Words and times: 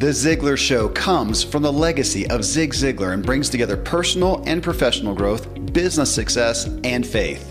The 0.00 0.06
Ziglar 0.06 0.56
Show 0.56 0.88
comes 0.88 1.44
from 1.44 1.62
the 1.62 1.70
legacy 1.70 2.26
of 2.30 2.42
Zig 2.42 2.72
Ziglar 2.72 3.12
and 3.12 3.22
brings 3.22 3.50
together 3.50 3.76
personal 3.76 4.42
and 4.46 4.62
professional 4.62 5.14
growth, 5.14 5.46
business 5.74 6.10
success, 6.10 6.64
and 6.84 7.06
faith. 7.06 7.46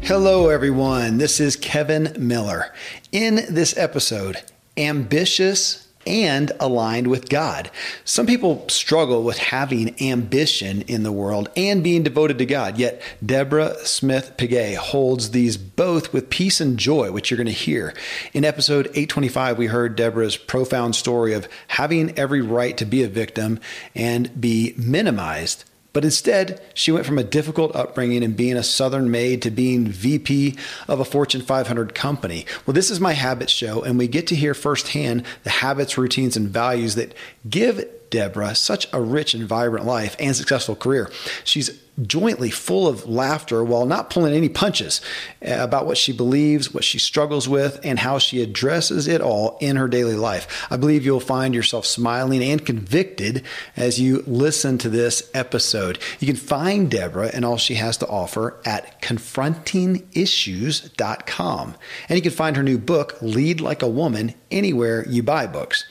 Hello, 0.00 0.48
everyone. 0.48 1.18
This 1.18 1.38
is 1.38 1.54
Kevin 1.54 2.16
Miller. 2.18 2.74
In 3.12 3.36
this 3.48 3.78
episode, 3.78 4.38
ambitious 4.76 5.87
and 6.08 6.50
aligned 6.58 7.06
with 7.06 7.28
God. 7.28 7.70
Some 8.04 8.26
people 8.26 8.68
struggle 8.68 9.22
with 9.22 9.38
having 9.38 9.94
ambition 10.02 10.82
in 10.82 11.02
the 11.02 11.12
world 11.12 11.50
and 11.56 11.84
being 11.84 12.02
devoted 12.02 12.38
to 12.38 12.46
God, 12.46 12.78
yet 12.78 13.00
Deborah 13.24 13.76
Smith 13.84 14.36
Pegues 14.36 14.76
holds 14.76 15.30
these 15.30 15.56
both 15.56 16.12
with 16.12 16.30
peace 16.30 16.60
and 16.60 16.78
joy, 16.78 17.12
which 17.12 17.30
you're 17.30 17.36
going 17.36 17.46
to 17.46 17.52
hear. 17.52 17.94
In 18.32 18.44
episode 18.44 18.86
825, 18.86 19.58
we 19.58 19.66
heard 19.66 19.96
Deborah's 19.96 20.36
profound 20.36 20.96
story 20.96 21.34
of 21.34 21.48
having 21.68 22.18
every 22.18 22.40
right 22.40 22.76
to 22.78 22.84
be 22.84 23.02
a 23.02 23.08
victim 23.08 23.60
and 23.94 24.40
be 24.40 24.74
minimized 24.76 25.64
but 25.98 26.04
instead, 26.04 26.60
she 26.74 26.92
went 26.92 27.06
from 27.06 27.18
a 27.18 27.24
difficult 27.24 27.74
upbringing 27.74 28.22
and 28.22 28.36
being 28.36 28.56
a 28.56 28.62
Southern 28.62 29.10
maid 29.10 29.42
to 29.42 29.50
being 29.50 29.88
VP 29.88 30.56
of 30.86 31.00
a 31.00 31.04
Fortune 31.04 31.40
500 31.40 31.92
company. 31.92 32.46
Well, 32.64 32.72
this 32.72 32.88
is 32.88 33.00
my 33.00 33.14
habits 33.14 33.50
show, 33.50 33.82
and 33.82 33.98
we 33.98 34.06
get 34.06 34.28
to 34.28 34.36
hear 34.36 34.54
firsthand 34.54 35.24
the 35.42 35.50
habits, 35.50 35.98
routines, 35.98 36.36
and 36.36 36.50
values 36.50 36.94
that 36.94 37.14
give 37.50 37.84
Deborah 38.10 38.54
such 38.54 38.88
a 38.92 39.00
rich 39.00 39.34
and 39.34 39.44
vibrant 39.44 39.86
life 39.86 40.16
and 40.18 40.34
successful 40.34 40.76
career. 40.76 41.10
She's 41.44 41.70
jointly 42.06 42.50
full 42.50 42.86
of 42.86 43.08
laughter 43.08 43.64
while 43.64 43.86
not 43.86 44.10
pulling 44.10 44.34
any 44.34 44.48
punches 44.48 45.00
uh, 45.46 45.56
about 45.58 45.86
what 45.86 45.98
she 45.98 46.12
believes, 46.12 46.72
what 46.72 46.84
she 46.84 46.96
struggles 46.98 47.48
with, 47.48 47.80
and 47.82 47.98
how 47.98 48.18
she 48.18 48.40
addresses 48.42 49.08
it 49.08 49.20
all 49.20 49.58
in 49.60 49.74
her 49.76 49.88
daily 49.88 50.14
life. 50.14 50.66
I 50.70 50.76
believe 50.76 51.04
you'll 51.04 51.18
find 51.20 51.54
yourself 51.54 51.84
smiling 51.86 52.42
and 52.42 52.64
convicted 52.64 53.44
as 53.76 54.00
you 54.00 54.22
listen 54.26 54.78
to 54.78 54.88
this 54.88 55.28
episode. 55.34 55.98
You 56.20 56.28
can 56.28 56.36
find 56.36 56.88
Deborah 56.90 57.30
and 57.32 57.44
all 57.44 57.56
she 57.56 57.74
has 57.74 57.96
to 57.98 58.08
offer 58.08 58.60
at 58.64 59.02
confrontingissues.com. 59.02 61.74
And 62.08 62.16
you 62.16 62.22
can 62.22 62.30
find 62.30 62.56
her 62.56 62.62
new 62.62 62.78
book, 62.78 63.18
Lead 63.20 63.60
Like 63.60 63.82
a 63.82 63.88
Woman, 63.88 64.34
anywhere 64.50 65.06
you 65.08 65.22
buy 65.22 65.46
books. 65.46 65.84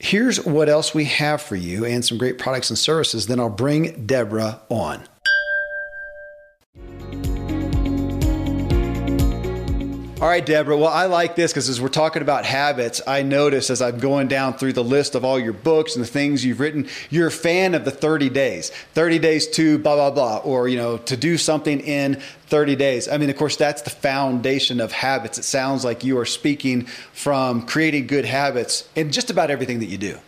Here's 0.00 0.44
what 0.44 0.68
else 0.68 0.94
we 0.94 1.04
have 1.04 1.42
for 1.42 1.56
you 1.56 1.84
and 1.84 2.04
some 2.04 2.18
great 2.18 2.38
products 2.38 2.70
and 2.70 2.78
services. 2.78 3.26
Then 3.26 3.40
I'll 3.40 3.48
bring 3.48 4.06
Deborah 4.06 4.60
on. 4.68 5.02
All 10.20 10.26
right, 10.26 10.44
Deborah. 10.44 10.76
Well, 10.76 10.88
I 10.88 11.06
like 11.06 11.36
this 11.36 11.52
because 11.52 11.68
as 11.68 11.80
we're 11.80 11.86
talking 11.86 12.22
about 12.22 12.44
habits, 12.44 13.00
I 13.06 13.22
notice 13.22 13.70
as 13.70 13.80
I'm 13.80 14.00
going 14.00 14.26
down 14.26 14.54
through 14.54 14.72
the 14.72 14.82
list 14.82 15.14
of 15.14 15.24
all 15.24 15.38
your 15.38 15.52
books 15.52 15.94
and 15.94 16.04
the 16.04 16.08
things 16.08 16.44
you've 16.44 16.58
written, 16.58 16.88
you're 17.08 17.28
a 17.28 17.30
fan 17.30 17.76
of 17.76 17.84
the 17.84 17.92
30 17.92 18.28
days. 18.28 18.70
30 18.94 19.20
days 19.20 19.46
to 19.50 19.78
blah, 19.78 19.94
blah, 19.94 20.10
blah, 20.10 20.38
or, 20.38 20.66
you 20.66 20.76
know, 20.76 20.98
to 20.98 21.16
do 21.16 21.38
something 21.38 21.78
in 21.78 22.20
30 22.46 22.74
days. 22.74 23.06
I 23.06 23.16
mean, 23.16 23.30
of 23.30 23.36
course, 23.36 23.54
that's 23.54 23.82
the 23.82 23.90
foundation 23.90 24.80
of 24.80 24.90
habits. 24.90 25.38
It 25.38 25.44
sounds 25.44 25.84
like 25.84 26.02
you 26.02 26.18
are 26.18 26.26
speaking 26.26 26.86
from 27.12 27.64
creating 27.64 28.08
good 28.08 28.24
habits 28.24 28.88
in 28.96 29.12
just 29.12 29.30
about 29.30 29.52
everything 29.52 29.78
that 29.78 29.86
you 29.86 29.98
do. 29.98 30.18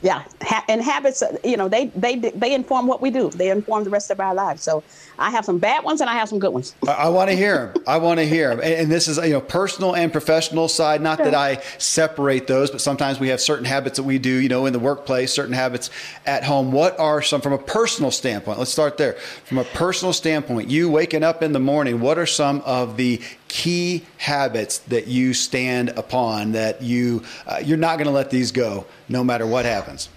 Yeah, 0.00 0.22
and 0.68 0.80
habits, 0.80 1.22
you 1.42 1.56
know, 1.56 1.68
they 1.68 1.86
they 1.86 2.16
they 2.16 2.54
inform 2.54 2.86
what 2.86 3.02
we 3.02 3.10
do. 3.10 3.30
They 3.30 3.50
inform 3.50 3.82
the 3.82 3.90
rest 3.90 4.10
of 4.10 4.20
our 4.20 4.32
lives. 4.32 4.62
So 4.62 4.84
I 5.18 5.30
have 5.30 5.44
some 5.44 5.58
bad 5.58 5.82
ones 5.82 6.00
and 6.00 6.08
I 6.08 6.14
have 6.14 6.28
some 6.28 6.38
good 6.38 6.52
ones. 6.52 6.76
I, 6.86 6.92
I 6.92 7.08
want 7.08 7.30
to 7.30 7.36
hear 7.36 7.72
them. 7.74 7.82
I 7.86 7.98
want 7.98 8.20
to 8.20 8.26
hear 8.26 8.50
them. 8.50 8.60
And, 8.60 8.74
and, 8.74 8.92
this 8.92 9.08
is 9.08 9.18
you 9.18 9.32
know 9.32 9.40
personal 9.40 9.96
and 9.96 10.12
professional 10.12 10.68
side. 10.68 11.02
Not 11.02 11.18
that 11.18 11.34
I 11.34 11.56
separate 11.78 12.46
those, 12.46 12.70
but 12.70 12.80
sometimes 12.80 13.18
we 13.18 13.28
have 13.28 13.40
certain 13.40 13.64
habits 13.64 13.96
that 13.96 14.04
we 14.04 14.18
do, 14.18 14.30
you 14.30 14.48
know, 14.48 14.66
in 14.66 14.72
the 14.72 14.78
workplace, 14.78 15.32
certain 15.32 15.54
habits 15.54 15.90
at 16.26 16.44
home. 16.44 16.70
What 16.70 16.98
are 17.00 17.20
some 17.20 17.40
from 17.40 17.52
a 17.52 17.58
personal 17.58 18.12
standpoint? 18.12 18.58
Let's 18.58 18.70
start 18.70 18.98
there. 18.98 19.14
From 19.44 19.58
a 19.58 19.64
personal 19.64 20.12
standpoint, 20.12 20.70
you 20.70 20.88
waking 20.88 21.24
up 21.24 21.42
in 21.42 21.52
the 21.52 21.60
morning. 21.60 22.00
What 22.00 22.18
are 22.18 22.26
some 22.26 22.60
of 22.62 22.96
the 22.96 23.20
key 23.48 24.04
habits 24.18 24.78
that 24.78 25.06
you 25.06 25.34
stand 25.34 25.88
upon 25.90 26.52
that 26.52 26.82
you 26.82 27.22
uh, 27.46 27.60
you're 27.64 27.78
not 27.78 27.96
going 27.96 28.06
to 28.06 28.12
let 28.12 28.30
these 28.30 28.52
go 28.52 28.86
no 29.08 29.24
matter 29.24 29.46
what 29.46 29.64
happens 29.64 30.08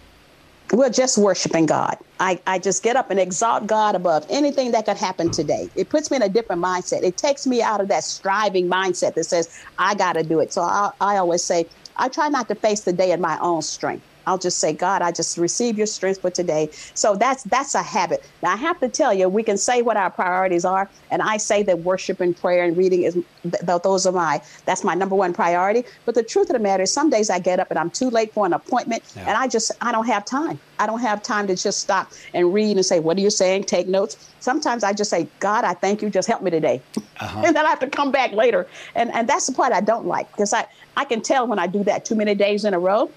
we're 0.73 0.89
just 0.89 1.17
worshiping 1.17 1.65
God. 1.65 1.97
I, 2.19 2.39
I 2.47 2.59
just 2.59 2.81
get 2.83 2.95
up 2.95 3.11
and 3.11 3.19
exalt 3.19 3.67
God 3.67 3.95
above 3.95 4.25
anything 4.29 4.71
that 4.71 4.85
could 4.85 4.97
happen 4.97 5.29
today. 5.29 5.69
It 5.75 5.89
puts 5.89 6.09
me 6.09 6.17
in 6.17 6.23
a 6.23 6.29
different 6.29 6.63
mindset. 6.63 7.03
It 7.03 7.17
takes 7.17 7.45
me 7.45 7.61
out 7.61 7.81
of 7.81 7.89
that 7.89 8.03
striving 8.03 8.69
mindset 8.69 9.15
that 9.15 9.25
says, 9.25 9.49
I 9.77 9.95
got 9.95 10.13
to 10.13 10.23
do 10.23 10.39
it. 10.39 10.53
So 10.53 10.61
I, 10.61 10.91
I 11.01 11.17
always 11.17 11.43
say, 11.43 11.65
I 11.97 12.07
try 12.07 12.29
not 12.29 12.47
to 12.47 12.55
face 12.55 12.81
the 12.81 12.93
day 12.93 13.11
in 13.11 13.19
my 13.19 13.37
own 13.41 13.61
strength. 13.61 14.05
I'll 14.27 14.37
just 14.37 14.59
say, 14.59 14.73
God, 14.73 15.01
I 15.01 15.11
just 15.11 15.37
receive 15.37 15.77
your 15.77 15.87
strength 15.87 16.21
for 16.21 16.29
today. 16.29 16.69
So 16.93 17.15
that's 17.15 17.43
that's 17.43 17.75
a 17.75 17.81
habit. 17.81 18.23
Now 18.43 18.53
I 18.53 18.55
have 18.55 18.79
to 18.79 18.89
tell 18.89 19.13
you, 19.13 19.27
we 19.29 19.43
can 19.43 19.57
say 19.57 19.81
what 19.81 19.97
our 19.97 20.09
priorities 20.09 20.65
are, 20.65 20.89
and 21.09 21.21
I 21.21 21.37
say 21.37 21.63
that 21.63 21.79
worship 21.79 22.21
and 22.21 22.35
prayer 22.35 22.63
and 22.63 22.77
reading 22.77 23.03
is 23.03 23.13
th- 23.43 23.81
those 23.83 24.05
are 24.05 24.11
my 24.11 24.41
that's 24.65 24.83
my 24.83 24.93
number 24.93 25.15
one 25.15 25.33
priority. 25.33 25.83
But 26.05 26.15
the 26.15 26.23
truth 26.23 26.49
of 26.49 26.53
the 26.53 26.59
matter 26.59 26.83
is, 26.83 26.91
some 26.91 27.09
days 27.09 27.29
I 27.29 27.39
get 27.39 27.59
up 27.59 27.69
and 27.69 27.79
I'm 27.79 27.89
too 27.89 28.09
late 28.09 28.33
for 28.33 28.45
an 28.45 28.53
appointment, 28.53 29.03
yeah. 29.15 29.23
and 29.27 29.37
I 29.37 29.47
just 29.47 29.71
I 29.81 29.91
don't 29.91 30.07
have 30.07 30.25
time. 30.25 30.59
I 30.79 30.87
don't 30.87 31.01
have 31.01 31.21
time 31.21 31.47
to 31.47 31.55
just 31.55 31.79
stop 31.79 32.11
and 32.33 32.53
read 32.53 32.75
and 32.75 32.85
say, 32.85 32.99
what 32.99 33.17
are 33.17 33.21
you 33.21 33.29
saying? 33.29 33.65
Take 33.65 33.87
notes. 33.87 34.29
Sometimes 34.39 34.83
I 34.83 34.93
just 34.93 35.11
say, 35.11 35.27
God, 35.39 35.63
I 35.63 35.73
thank 35.73 36.01
you. 36.01 36.09
Just 36.09 36.27
help 36.27 36.41
me 36.41 36.51
today, 36.51 36.81
uh-huh. 37.19 37.41
and 37.45 37.55
then 37.55 37.65
I 37.65 37.69
have 37.69 37.79
to 37.79 37.89
come 37.89 38.11
back 38.11 38.31
later. 38.33 38.67
And 38.95 39.11
and 39.13 39.27
that's 39.27 39.47
the 39.47 39.53
part 39.53 39.73
I 39.73 39.81
don't 39.81 40.05
like 40.05 40.31
because 40.31 40.53
I 40.53 40.67
I 40.97 41.05
can 41.05 41.21
tell 41.21 41.47
when 41.47 41.59
I 41.59 41.67
do 41.67 41.83
that 41.85 42.05
too 42.05 42.15
many 42.15 42.35
days 42.35 42.65
in 42.65 42.73
a 42.73 42.79
row 42.79 43.09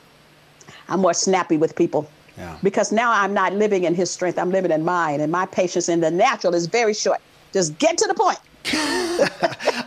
I'm 0.88 1.00
more 1.00 1.14
snappy 1.14 1.56
with 1.56 1.74
people. 1.76 2.08
Yeah. 2.36 2.58
Because 2.62 2.90
now 2.90 3.12
I'm 3.12 3.32
not 3.32 3.52
living 3.52 3.84
in 3.84 3.94
his 3.94 4.10
strength, 4.10 4.38
I'm 4.38 4.50
living 4.50 4.70
in 4.70 4.84
mine, 4.84 5.20
and 5.20 5.30
my 5.30 5.46
patience 5.46 5.88
in 5.88 6.00
the 6.00 6.10
natural 6.10 6.54
is 6.54 6.66
very 6.66 6.94
short. 6.94 7.20
Just 7.52 7.78
get 7.78 7.96
to 7.98 8.06
the 8.08 8.14
point. 8.14 8.38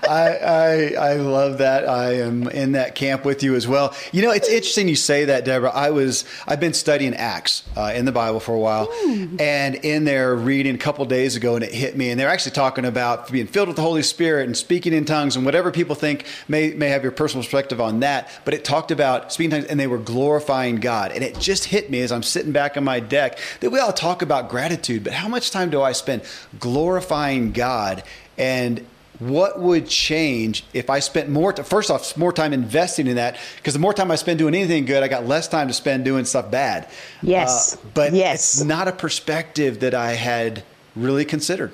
I, 0.08 0.38
I, 0.42 0.96
I 1.00 1.14
love 1.16 1.58
that. 1.58 1.88
I 1.88 2.16
am 2.16 2.48
in 2.48 2.74
that 2.74 2.96
camp 2.96 3.26
with 3.26 3.42
you 3.42 3.56
as 3.56 3.68
well. 3.68 3.96
You 4.12 4.22
know, 4.22 4.32
it's 4.32 4.48
interesting 4.48 4.88
you 4.88 4.96
say 4.96 5.26
that, 5.26 5.46
Deborah. 5.46 5.72
I 5.72 5.90
was 5.90 6.26
I've 6.48 6.60
been 6.60 6.74
studying 6.74 7.14
Acts 7.16 7.64
uh, 7.76 7.94
in 7.96 8.06
the 8.06 8.12
Bible 8.12 8.40
for 8.40 8.54
a 8.54 8.60
while, 8.60 8.88
mm. 8.88 9.40
and 9.42 9.76
in 9.76 10.06
there 10.06 10.36
reading 10.36 10.76
a 10.76 10.78
couple 10.78 11.04
days 11.06 11.36
ago, 11.36 11.56
and 11.56 11.64
it 11.64 11.74
hit 11.74 11.98
me. 11.98 12.12
And 12.12 12.20
they're 12.20 12.30
actually 12.30 12.52
talking 12.52 12.86
about 12.86 13.32
being 13.32 13.48
filled 13.48 13.68
with 13.68 13.78
the 13.78 13.82
Holy 13.82 14.04
Spirit 14.04 14.46
and 14.46 14.56
speaking 14.56 14.94
in 14.94 15.06
tongues, 15.06 15.36
and 15.36 15.44
whatever 15.44 15.72
people 15.72 15.96
think 15.96 16.26
may 16.48 16.74
may 16.74 16.90
have 16.90 17.04
your 17.04 17.12
personal 17.12 17.44
perspective 17.44 17.82
on 17.82 18.02
that. 18.02 18.30
But 18.46 18.54
it 18.54 18.64
talked 18.64 18.92
about 18.92 19.34
speaking 19.34 19.52
tongues, 19.52 19.66
and 19.66 19.80
they 19.80 19.88
were 19.88 19.98
glorifying 19.98 20.78
God. 20.78 21.12
And 21.12 21.24
it 21.24 21.40
just 21.40 21.66
hit 21.66 21.90
me 21.90 22.02
as 22.02 22.12
I'm 22.12 22.24
sitting 22.24 22.52
back 22.52 22.78
on 22.78 22.84
my 22.84 23.00
deck 23.00 23.40
that 23.62 23.72
we 23.72 23.80
all 23.80 23.94
talk 23.94 24.22
about 24.22 24.50
gratitude, 24.50 25.04
but 25.04 25.14
how 25.14 25.28
much 25.28 25.52
time 25.52 25.70
do 25.70 25.82
I 25.82 25.94
spend 25.94 26.22
glorifying 26.60 27.52
God? 27.52 28.04
And 28.38 28.86
what 29.20 29.60
would 29.60 29.88
change 29.88 30.64
if 30.74 30.90
I 30.92 31.00
spent 31.00 31.28
more, 31.30 31.52
to, 31.54 31.64
first 31.64 31.90
off, 31.90 32.16
more 32.18 32.32
time 32.32 32.54
investing 32.54 33.08
in 33.08 33.16
that? 33.16 33.38
Because 33.56 33.74
the 33.74 33.80
more 33.80 33.94
time 33.94 34.12
I 34.12 34.16
spend 34.16 34.38
doing 34.38 34.54
anything 34.54 34.86
good, 34.86 35.02
I 35.02 35.08
got 35.08 35.26
less 35.26 35.48
time 35.48 35.68
to 35.68 35.74
spend 35.74 36.06
doing 36.06 36.24
stuff 36.26 36.52
bad. 36.52 36.88
Yes. 37.24 37.76
Uh, 37.76 37.80
but 37.96 38.14
yes. 38.14 38.54
it's 38.54 38.64
not 38.64 38.88
a 38.88 38.92
perspective 38.92 39.80
that 39.80 39.96
I 39.96 40.12
had 40.12 40.64
really 40.96 41.26
considered. 41.26 41.74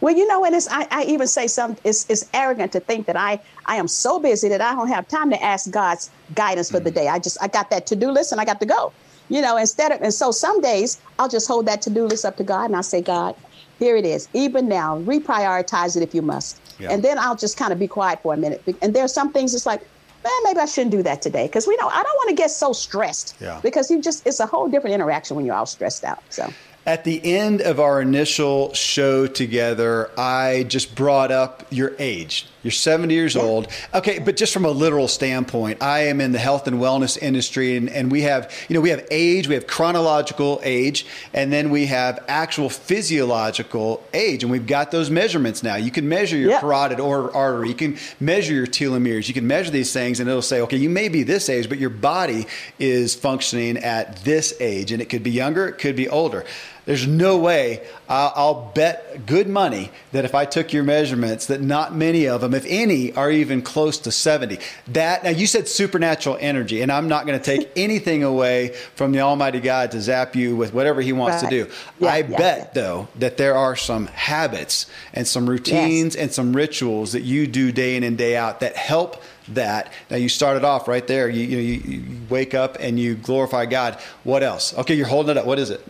Well, 0.00 0.14
you 0.14 0.26
know, 0.26 0.44
and 0.44 0.54
it's, 0.54 0.68
I, 0.70 0.86
I 0.90 1.04
even 1.04 1.26
say 1.26 1.46
some, 1.46 1.76
it's, 1.84 2.08
it's 2.10 2.28
arrogant 2.34 2.72
to 2.72 2.80
think 2.80 3.06
that 3.06 3.16
I, 3.16 3.40
I 3.64 3.76
am 3.76 3.88
so 3.88 4.18
busy 4.18 4.48
that 4.48 4.60
I 4.60 4.74
don't 4.74 4.88
have 4.88 5.08
time 5.08 5.30
to 5.30 5.42
ask 5.42 5.70
God's 5.70 6.10
guidance 6.34 6.70
for 6.70 6.80
mm. 6.80 6.84
the 6.84 6.90
day. 6.90 7.08
I 7.08 7.18
just, 7.18 7.38
I 7.40 7.48
got 7.48 7.70
that 7.70 7.86
to 7.86 7.96
do 7.96 8.10
list 8.10 8.32
and 8.32 8.40
I 8.40 8.44
got 8.44 8.60
to 8.60 8.66
go, 8.66 8.92
you 9.28 9.40
know, 9.40 9.56
instead 9.56 9.92
of, 9.92 10.02
and 10.02 10.12
so 10.12 10.32
some 10.32 10.60
days 10.60 11.00
I'll 11.18 11.28
just 11.28 11.48
hold 11.48 11.66
that 11.66 11.80
to 11.82 11.90
do 11.90 12.06
list 12.06 12.24
up 12.24 12.36
to 12.38 12.44
God 12.44 12.66
and 12.66 12.76
I 12.76 12.82
say, 12.82 13.00
God, 13.00 13.36
here 13.80 13.96
it 13.96 14.04
is. 14.04 14.28
Even 14.32 14.68
now, 14.68 15.00
reprioritize 15.00 15.96
it 15.96 16.04
if 16.04 16.14
you 16.14 16.22
must. 16.22 16.60
Yeah. 16.78 16.92
And 16.92 17.02
then 17.02 17.18
I'll 17.18 17.34
just 17.34 17.56
kind 17.56 17.72
of 17.72 17.78
be 17.78 17.88
quiet 17.88 18.22
for 18.22 18.34
a 18.34 18.36
minute. 18.36 18.62
And 18.80 18.94
there's 18.94 19.12
some 19.12 19.32
things 19.32 19.54
it's 19.54 19.66
like, 19.66 19.80
man, 20.22 20.32
maybe 20.44 20.60
I 20.60 20.66
shouldn't 20.66 20.92
do 20.92 21.02
that 21.02 21.22
today. 21.22 21.46
Because 21.46 21.66
we 21.66 21.76
know 21.76 21.88
I 21.88 22.02
don't 22.02 22.16
want 22.16 22.28
to 22.28 22.36
get 22.36 22.50
so 22.50 22.72
stressed. 22.72 23.36
Yeah. 23.40 23.58
Because 23.62 23.90
you 23.90 24.00
just 24.00 24.24
it's 24.26 24.38
a 24.38 24.46
whole 24.46 24.68
different 24.68 24.94
interaction 24.94 25.34
when 25.34 25.44
you're 25.44 25.56
all 25.56 25.66
stressed 25.66 26.04
out. 26.04 26.22
So 26.28 26.52
at 26.86 27.04
the 27.04 27.20
end 27.24 27.60
of 27.60 27.78
our 27.80 28.00
initial 28.00 28.72
show 28.74 29.26
together, 29.26 30.10
I 30.18 30.64
just 30.68 30.94
brought 30.94 31.30
up 31.30 31.66
your 31.70 31.94
age. 31.98 32.48
You're 32.62 32.72
70 32.72 33.14
years 33.14 33.36
old. 33.36 33.68
Okay, 33.94 34.18
but 34.18 34.36
just 34.36 34.52
from 34.52 34.66
a 34.66 34.70
literal 34.70 35.08
standpoint, 35.08 35.82
I 35.82 36.00
am 36.00 36.20
in 36.20 36.32
the 36.32 36.38
health 36.38 36.66
and 36.66 36.76
wellness 36.76 37.16
industry, 37.20 37.76
and, 37.76 37.88
and 37.88 38.10
we 38.12 38.22
have, 38.22 38.52
you 38.68 38.74
know, 38.74 38.82
we 38.82 38.90
have 38.90 39.06
age, 39.10 39.48
we 39.48 39.54
have 39.54 39.66
chronological 39.66 40.60
age, 40.62 41.06
and 41.32 41.50
then 41.50 41.70
we 41.70 41.86
have 41.86 42.22
actual 42.28 42.68
physiological 42.68 44.02
age, 44.12 44.42
and 44.42 44.52
we've 44.52 44.66
got 44.66 44.90
those 44.90 45.08
measurements 45.08 45.62
now. 45.62 45.76
You 45.76 45.90
can 45.90 46.06
measure 46.06 46.36
your 46.36 46.50
yeah. 46.50 46.60
carotid 46.60 47.00
or 47.00 47.34
artery, 47.34 47.68
you 47.68 47.74
can 47.74 47.96
measure 48.20 48.52
your 48.52 48.66
telomeres, 48.66 49.26
you 49.26 49.34
can 49.34 49.46
measure 49.46 49.70
these 49.70 49.92
things, 49.94 50.20
and 50.20 50.28
it'll 50.28 50.42
say, 50.42 50.60
okay, 50.60 50.76
you 50.76 50.90
may 50.90 51.08
be 51.08 51.22
this 51.22 51.48
age, 51.48 51.66
but 51.66 51.78
your 51.78 51.90
body 51.90 52.46
is 52.78 53.14
functioning 53.14 53.78
at 53.78 54.18
this 54.18 54.52
age, 54.60 54.92
and 54.92 55.00
it 55.00 55.06
could 55.06 55.22
be 55.22 55.30
younger, 55.30 55.66
it 55.66 55.78
could 55.78 55.96
be 55.96 56.10
older. 56.10 56.44
There's 56.86 57.06
no 57.06 57.38
way 57.38 57.86
I'll, 58.08 58.32
I'll, 58.34 58.72
bet 58.74 59.26
good 59.26 59.48
money 59.48 59.90
that 60.12 60.24
if 60.24 60.34
I 60.34 60.44
took 60.44 60.72
your 60.72 60.82
measurements, 60.82 61.46
that 61.46 61.60
not 61.60 61.94
many 61.94 62.26
of 62.26 62.40
them, 62.40 62.54
if 62.54 62.64
any, 62.66 63.12
are 63.14 63.30
even 63.30 63.62
close 63.62 63.98
to 63.98 64.12
70. 64.12 64.58
That 64.88 65.24
now 65.24 65.30
you 65.30 65.46
said 65.46 65.68
supernatural 65.68 66.36
energy, 66.40 66.82
and 66.82 66.90
I'm 66.90 67.08
not 67.08 67.26
going 67.26 67.38
to 67.38 67.44
take 67.44 67.70
anything 67.76 68.24
away 68.24 68.74
from 68.94 69.12
the 69.12 69.20
Almighty 69.20 69.60
God 69.60 69.92
to 69.92 70.00
zap 70.00 70.34
you 70.34 70.56
with 70.56 70.74
whatever 70.74 71.00
He 71.00 71.12
wants 71.12 71.42
right. 71.42 71.50
to 71.50 71.64
do. 71.64 71.70
Yeah, 72.00 72.12
I 72.12 72.18
yeah, 72.18 72.36
bet 72.36 72.58
yeah. 72.58 72.82
though 72.82 73.08
that 73.16 73.36
there 73.36 73.54
are 73.54 73.76
some 73.76 74.06
habits 74.08 74.86
and 75.12 75.26
some 75.26 75.48
routines 75.48 76.14
yes. 76.14 76.22
and 76.22 76.32
some 76.32 76.54
rituals 76.54 77.12
that 77.12 77.22
you 77.22 77.46
do 77.46 77.72
day 77.72 77.96
in 77.96 78.02
and 78.02 78.18
day 78.18 78.36
out 78.36 78.60
that 78.60 78.76
help 78.76 79.22
that. 79.54 79.92
Now 80.10 80.16
you 80.16 80.28
started 80.28 80.64
off 80.64 80.88
right 80.88 81.06
there. 81.06 81.28
You, 81.28 81.44
you, 81.44 81.58
you 81.58 82.16
wake 82.28 82.54
up 82.54 82.76
and 82.80 82.98
you 82.98 83.14
glorify 83.16 83.66
God. 83.66 84.00
What 84.24 84.42
else? 84.42 84.76
Okay, 84.78 84.94
you're 84.94 85.06
holding 85.06 85.30
it 85.32 85.38
up. 85.38 85.46
What 85.46 85.58
is 85.58 85.70
it? 85.70 85.82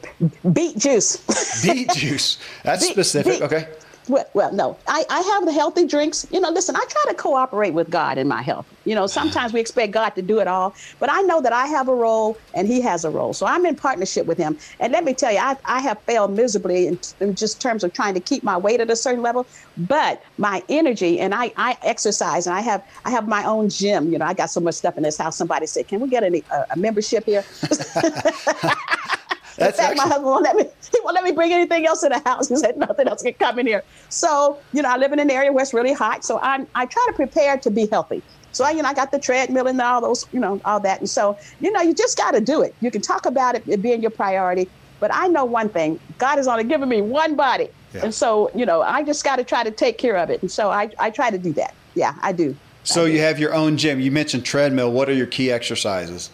Beet 0.53 0.79
juice. 0.79 1.17
beet 1.63 1.91
juice. 1.91 2.39
That's 2.65 2.85
beet, 2.85 2.93
specific. 2.93 3.33
Beet. 3.35 3.43
Okay 3.43 3.69
well, 4.11 4.53
no, 4.53 4.79
I, 4.87 5.05
I 5.11 5.21
have 5.21 5.47
the 5.47 5.53
healthy 5.53 5.87
drinks. 5.87 6.27
You 6.31 6.41
know, 6.41 6.51
listen, 6.51 6.77
I 6.77 6.85
try 6.89 7.13
to 7.13 7.15
cooperate 7.15 7.75
with 7.75 7.91
God 7.91 8.19
in 8.19 8.29
my 8.29 8.43
health. 8.43 8.67
You 8.85 8.95
know, 8.95 9.07
sometimes 9.07 9.53
we 9.53 9.61
expect 9.61 9.93
God 9.93 10.11
to 10.11 10.23
do 10.23 10.41
it 10.41 10.49
all, 10.49 10.75
but 10.99 11.11
I 11.11 11.21
know 11.23 11.41
that 11.41 11.53
I 11.53 11.67
have 11.67 11.89
a 11.89 11.95
role 11.95 12.39
and 12.55 12.67
He 12.67 12.81
has 12.83 13.05
a 13.05 13.11
role. 13.11 13.33
So 13.33 13.47
I'm 13.47 13.67
in 13.67 13.77
partnership 13.77 14.27
with 14.27 14.39
Him. 14.39 14.59
And 14.81 14.93
let 14.93 15.05
me 15.05 15.15
tell 15.15 15.33
you, 15.33 15.39
I, 15.39 15.57
I 15.65 15.81
have 15.81 15.99
failed 16.07 16.35
miserably 16.35 16.87
in, 16.87 16.99
in 17.21 17.35
just 17.35 17.61
terms 17.61 17.85
of 17.85 17.93
trying 17.93 18.15
to 18.15 18.21
keep 18.21 18.43
my 18.43 18.57
weight 18.57 18.81
at 18.81 18.91
a 18.91 18.97
certain 18.97 19.23
level. 19.23 19.49
But 19.77 20.23
my 20.39 20.63
energy 20.69 21.21
and 21.21 21.35
I, 21.35 21.53
I 21.57 21.77
exercise 21.83 22.47
and 22.47 22.57
I 22.57 22.61
have 22.61 22.83
I 23.05 23.11
have 23.11 23.29
my 23.29 23.45
own 23.45 23.69
gym. 23.69 24.13
You 24.13 24.19
know, 24.19 24.27
I 24.27 24.35
got 24.35 24.51
so 24.51 24.61
much 24.61 24.75
stuff 24.75 24.97
in 24.97 25.03
this 25.03 25.19
house. 25.19 25.37
Somebody 25.37 25.67
said, 25.67 25.89
"Can 25.89 26.01
we 26.01 26.09
get 26.09 26.25
any, 26.25 26.45
uh, 26.51 26.65
a 26.71 26.77
membership 26.77 27.25
here?" 27.27 27.45
That's 29.61 29.79
in 29.79 29.85
fact, 29.85 29.93
actually... 29.93 30.09
my 30.09 30.15
husband 30.15 30.27
won't 30.27 30.45
let 30.45 30.57
me. 30.57 30.65
He 30.93 30.99
won't 31.05 31.15
let 31.15 31.23
me 31.23 31.31
bring 31.31 31.53
anything 31.53 31.87
else 31.87 32.03
in 32.03 32.11
the 32.11 32.19
house. 32.21 32.49
He 32.49 32.57
said 32.57 32.77
nothing 32.77 33.07
else 33.07 33.23
can 33.23 33.35
come 33.35 33.59
in 33.61 33.67
here. 33.67 33.85
So 34.09 34.59
you 34.73 34.83
know, 34.83 34.89
I 34.89 34.97
live 34.97 35.13
in 35.13 35.21
an 35.21 35.31
area 35.31 35.53
where 35.53 35.63
it's 35.63 35.73
really 35.73 35.93
hot. 35.93 36.25
So 36.25 36.41
I 36.41 36.67
I 36.75 36.87
try 36.87 37.05
to 37.09 37.13
prepare 37.13 37.59
to 37.59 37.71
be 37.71 37.87
healthy. 37.87 38.23
So 38.53 38.65
I, 38.65 38.71
you 38.71 38.83
know, 38.83 38.89
I 38.89 38.95
got 38.95 39.13
the 39.13 39.19
treadmill 39.19 39.69
and 39.69 39.81
all 39.81 40.01
those, 40.01 40.27
you 40.33 40.41
know, 40.41 40.61
all 40.65 40.81
that. 40.81 40.99
And 40.99 41.09
so, 41.09 41.39
you 41.61 41.71
know, 41.71 41.83
you 41.83 41.95
just 41.95 42.19
got 42.19 42.33
to 42.33 42.41
do 42.41 42.63
it. 42.63 42.75
You 42.81 42.91
can 42.91 43.01
talk 43.01 43.27
about 43.27 43.55
it, 43.55 43.63
it 43.69 43.81
being 43.81 44.03
your 44.03 44.11
priority, 44.11 44.69
but 44.99 45.15
I 45.15 45.29
know 45.29 45.45
one 45.45 45.69
thing: 45.69 46.01
God 46.19 46.37
has 46.37 46.49
only 46.49 46.65
given 46.65 46.89
me 46.89 47.01
one 47.03 47.37
body, 47.37 47.69
yeah. 47.95 48.05
and 48.05 48.15
so 48.15 48.51
you 48.55 48.67
know, 48.67 48.83
I 48.83 49.03
just 49.03 49.25
got 49.25 49.37
to 49.37 49.45
try 49.45 49.65
to 49.65 49.71
take 49.71 49.99
care 49.99 50.17
of 50.17 50.31
it. 50.31 50.43
And 50.43 50.51
so 50.51 50.71
I 50.71 50.91
I 50.99 51.11
try 51.11 51.31
to 51.31 51.39
do 51.39 51.53
that. 51.55 51.75
Yeah, 51.95 52.15
I 52.23 52.33
do. 52.33 52.57
So 52.85 53.03
I 53.03 53.07
do. 53.07 53.13
you 53.13 53.21
have 53.21 53.39
your 53.39 53.55
own 53.55 53.77
gym. 53.77 54.01
You 54.01 54.11
mentioned 54.11 54.45
treadmill. 54.45 54.93
What 54.93 55.09
are 55.09 55.15
your 55.15 55.27
key 55.27 55.51
exercises? 55.51 56.31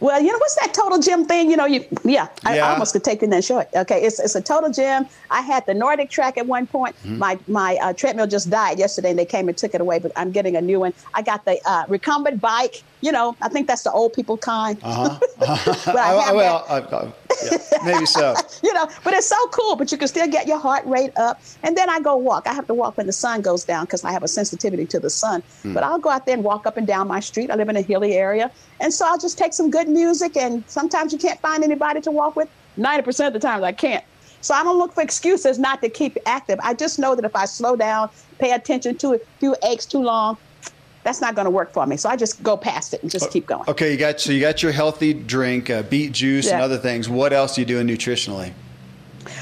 Well, 0.00 0.20
you 0.20 0.30
know 0.30 0.38
what's 0.38 0.54
that 0.56 0.72
total 0.72 0.98
gym 1.00 1.24
thing? 1.26 1.50
You 1.50 1.56
know, 1.56 1.66
you 1.66 1.84
yeah, 2.04 2.28
I, 2.44 2.60
I 2.60 2.72
almost 2.72 2.92
could 2.92 3.02
take 3.02 3.22
it 3.22 3.30
that 3.30 3.44
short. 3.44 3.68
Okay, 3.74 4.02
it's 4.04 4.20
it's 4.20 4.36
a 4.36 4.40
total 4.40 4.70
gym. 4.70 5.06
I 5.30 5.40
had 5.40 5.66
the 5.66 5.72
NordicTrack 5.72 6.38
at 6.38 6.46
one 6.46 6.66
point. 6.66 6.94
Mm-hmm. 7.02 7.18
My 7.18 7.38
my 7.48 7.78
uh, 7.82 7.92
treadmill 7.92 8.28
just 8.28 8.48
died 8.48 8.78
yesterday, 8.78 9.10
and 9.10 9.18
they 9.18 9.24
came 9.24 9.48
and 9.48 9.56
took 9.56 9.74
it 9.74 9.80
away. 9.80 9.98
But 9.98 10.12
I'm 10.14 10.30
getting 10.30 10.56
a 10.56 10.60
new 10.60 10.80
one. 10.80 10.94
I 11.14 11.22
got 11.22 11.44
the 11.44 11.58
uh, 11.66 11.84
recumbent 11.88 12.40
bike. 12.40 12.82
You 13.00 13.12
know, 13.12 13.36
I 13.40 13.48
think 13.48 13.68
that's 13.68 13.82
the 13.82 13.92
old 13.92 14.12
people 14.12 14.36
kind. 14.36 14.78
Uh-huh. 14.82 15.18
uh-huh. 15.40 15.92
well, 15.94 16.64
I, 16.68 16.80
I, 16.80 17.12
yeah, 17.44 17.58
maybe 17.84 18.06
so. 18.06 18.34
you 18.62 18.72
know, 18.74 18.88
but 19.04 19.14
it's 19.14 19.26
so 19.26 19.36
cool. 19.48 19.76
But 19.76 19.92
you 19.92 19.98
can 19.98 20.08
still 20.08 20.26
get 20.28 20.46
your 20.46 20.58
heart 20.58 20.84
rate 20.86 21.12
up. 21.16 21.40
And 21.62 21.76
then 21.76 21.88
I 21.88 22.00
go 22.00 22.16
walk. 22.16 22.46
I 22.46 22.54
have 22.54 22.66
to 22.66 22.74
walk 22.74 22.96
when 22.96 23.06
the 23.06 23.12
sun 23.12 23.40
goes 23.40 23.64
down 23.64 23.84
because 23.84 24.04
I 24.04 24.12
have 24.12 24.22
a 24.22 24.28
sensitivity 24.28 24.86
to 24.86 24.98
the 24.98 25.10
sun. 25.10 25.42
Mm. 25.62 25.74
But 25.74 25.84
I'll 25.84 25.98
go 25.98 26.10
out 26.10 26.26
there 26.26 26.34
and 26.34 26.44
walk 26.44 26.66
up 26.66 26.76
and 26.76 26.86
down 26.86 27.06
my 27.08 27.20
street. 27.20 27.50
I 27.50 27.54
live 27.54 27.68
in 27.68 27.76
a 27.76 27.82
hilly 27.82 28.14
area, 28.14 28.50
and 28.80 28.92
so 28.92 29.06
I'll 29.06 29.18
just 29.18 29.38
take 29.38 29.52
some 29.52 29.70
good 29.70 29.88
music. 29.88 30.36
And 30.36 30.64
sometimes 30.66 31.12
you 31.12 31.18
can't 31.18 31.40
find 31.40 31.62
anybody 31.62 32.00
to 32.02 32.10
walk 32.10 32.36
with. 32.36 32.48
Ninety 32.76 33.02
percent 33.02 33.34
of 33.34 33.40
the 33.40 33.46
times 33.46 33.62
I 33.62 33.72
can't. 33.72 34.04
So 34.40 34.54
I 34.54 34.62
don't 34.62 34.78
look 34.78 34.94
for 34.94 35.02
excuses 35.02 35.58
not 35.58 35.82
to 35.82 35.88
keep 35.88 36.16
active. 36.26 36.60
I 36.62 36.74
just 36.74 36.98
know 36.98 37.14
that 37.14 37.24
if 37.24 37.34
I 37.34 37.44
slow 37.44 37.74
down, 37.74 38.08
pay 38.38 38.52
attention 38.52 38.96
to 38.98 39.14
it, 39.14 39.26
few 39.40 39.56
aches 39.64 39.84
too 39.84 39.98
long, 39.98 40.36
that's 41.08 41.22
not 41.22 41.34
going 41.34 41.46
to 41.46 41.50
work 41.50 41.72
for 41.72 41.86
me. 41.86 41.96
So 41.96 42.08
I 42.08 42.16
just 42.16 42.42
go 42.42 42.56
past 42.56 42.92
it 42.92 43.02
and 43.02 43.10
just 43.10 43.30
keep 43.30 43.46
going. 43.46 43.64
Okay, 43.66 43.90
you 43.90 43.96
got 43.96 44.20
so 44.20 44.30
you 44.30 44.40
got 44.40 44.62
your 44.62 44.72
healthy 44.72 45.14
drink, 45.14 45.70
uh, 45.70 45.82
beet 45.84 46.12
juice, 46.12 46.46
yeah. 46.46 46.54
and 46.54 46.62
other 46.62 46.76
things. 46.76 47.08
What 47.08 47.32
else 47.32 47.56
are 47.56 47.62
you 47.62 47.66
doing 47.66 47.86
nutritionally? 47.86 48.52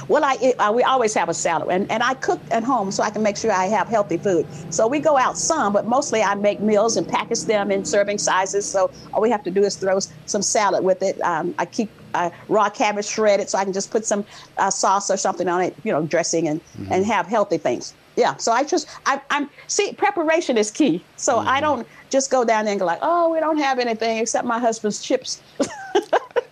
Well, 0.09 0.25
I, 0.25 0.55
uh, 0.59 0.73
we 0.73 0.83
always 0.85 1.15
have 1.15 1.29
a 1.29 1.35
salad, 1.35 1.69
and, 1.69 1.91
and 1.91 2.03
I 2.03 2.15
cook 2.15 2.41
at 2.53 2.63
home 2.63 2.93
so 2.93 3.03
I 3.03 3.11
can 3.11 3.23
make 3.23 3.37
sure 3.37 3.51
I 3.53 3.67
have 3.67 3.89
healthy 3.89 4.17
food. 4.17 4.47
So 4.71 4.87
we 4.87 5.01
go 5.01 5.17
out 5.17 5.37
some, 5.37 5.73
but 5.73 5.87
mostly 5.87 6.23
I 6.23 6.35
make 6.35 6.61
meals 6.61 6.97
and 6.97 7.07
package 7.07 7.43
them 7.43 7.71
in 7.73 7.85
serving 7.85 8.19
sizes. 8.19 8.65
So 8.65 8.91
all 9.13 9.21
we 9.21 9.31
have 9.31 9.43
to 9.45 9.51
do 9.51 9.63
is 9.63 9.77
throw 9.77 9.99
some 10.27 10.43
salad 10.43 10.85
with 10.85 11.03
it. 11.03 11.21
Um, 11.23 11.55
I 11.59 11.67
keep 11.67 11.91
uh, 12.15 12.31
raw 12.49 12.71
cabbage 12.71 13.07
shredded, 13.07 13.49
so 13.49 13.59
I 13.59 13.65
can 13.65 13.73
just 13.73 13.91
put 13.91 14.07
some 14.07 14.25
uh, 14.59 14.71
sauce 14.71 15.11
or 15.11 15.17
something 15.17 15.49
on 15.49 15.63
it, 15.63 15.77
you 15.83 15.93
know, 15.93 16.03
dressing, 16.03 16.47
and 16.49 16.61
mm-hmm. 16.61 16.93
and 16.93 17.05
have 17.07 17.27
healthy 17.27 17.59
things 17.59 17.95
yeah. 18.17 18.37
So 18.37 18.53
I 18.53 18.65
just 18.65 18.89
I, 19.05 19.21
am 19.31 19.49
see 19.67 19.93
preparation 19.93 20.59
is 20.59 20.71
key. 20.71 21.05
So 21.17 21.37
mm-hmm. 21.37 21.49
I 21.49 21.61
don't 21.61 21.87
just 22.11 22.31
go 22.31 22.45
down 22.45 22.65
there 22.65 22.73
and 22.73 22.81
go 22.81 22.87
like, 22.87 23.01
oh, 23.03 23.33
we 23.33 23.41
don't 23.41 23.59
have 23.59 23.79
anything 23.79 24.19
except 24.19 24.47
my 24.47 24.59
husband's 24.59 25.03
chips. 25.03 25.43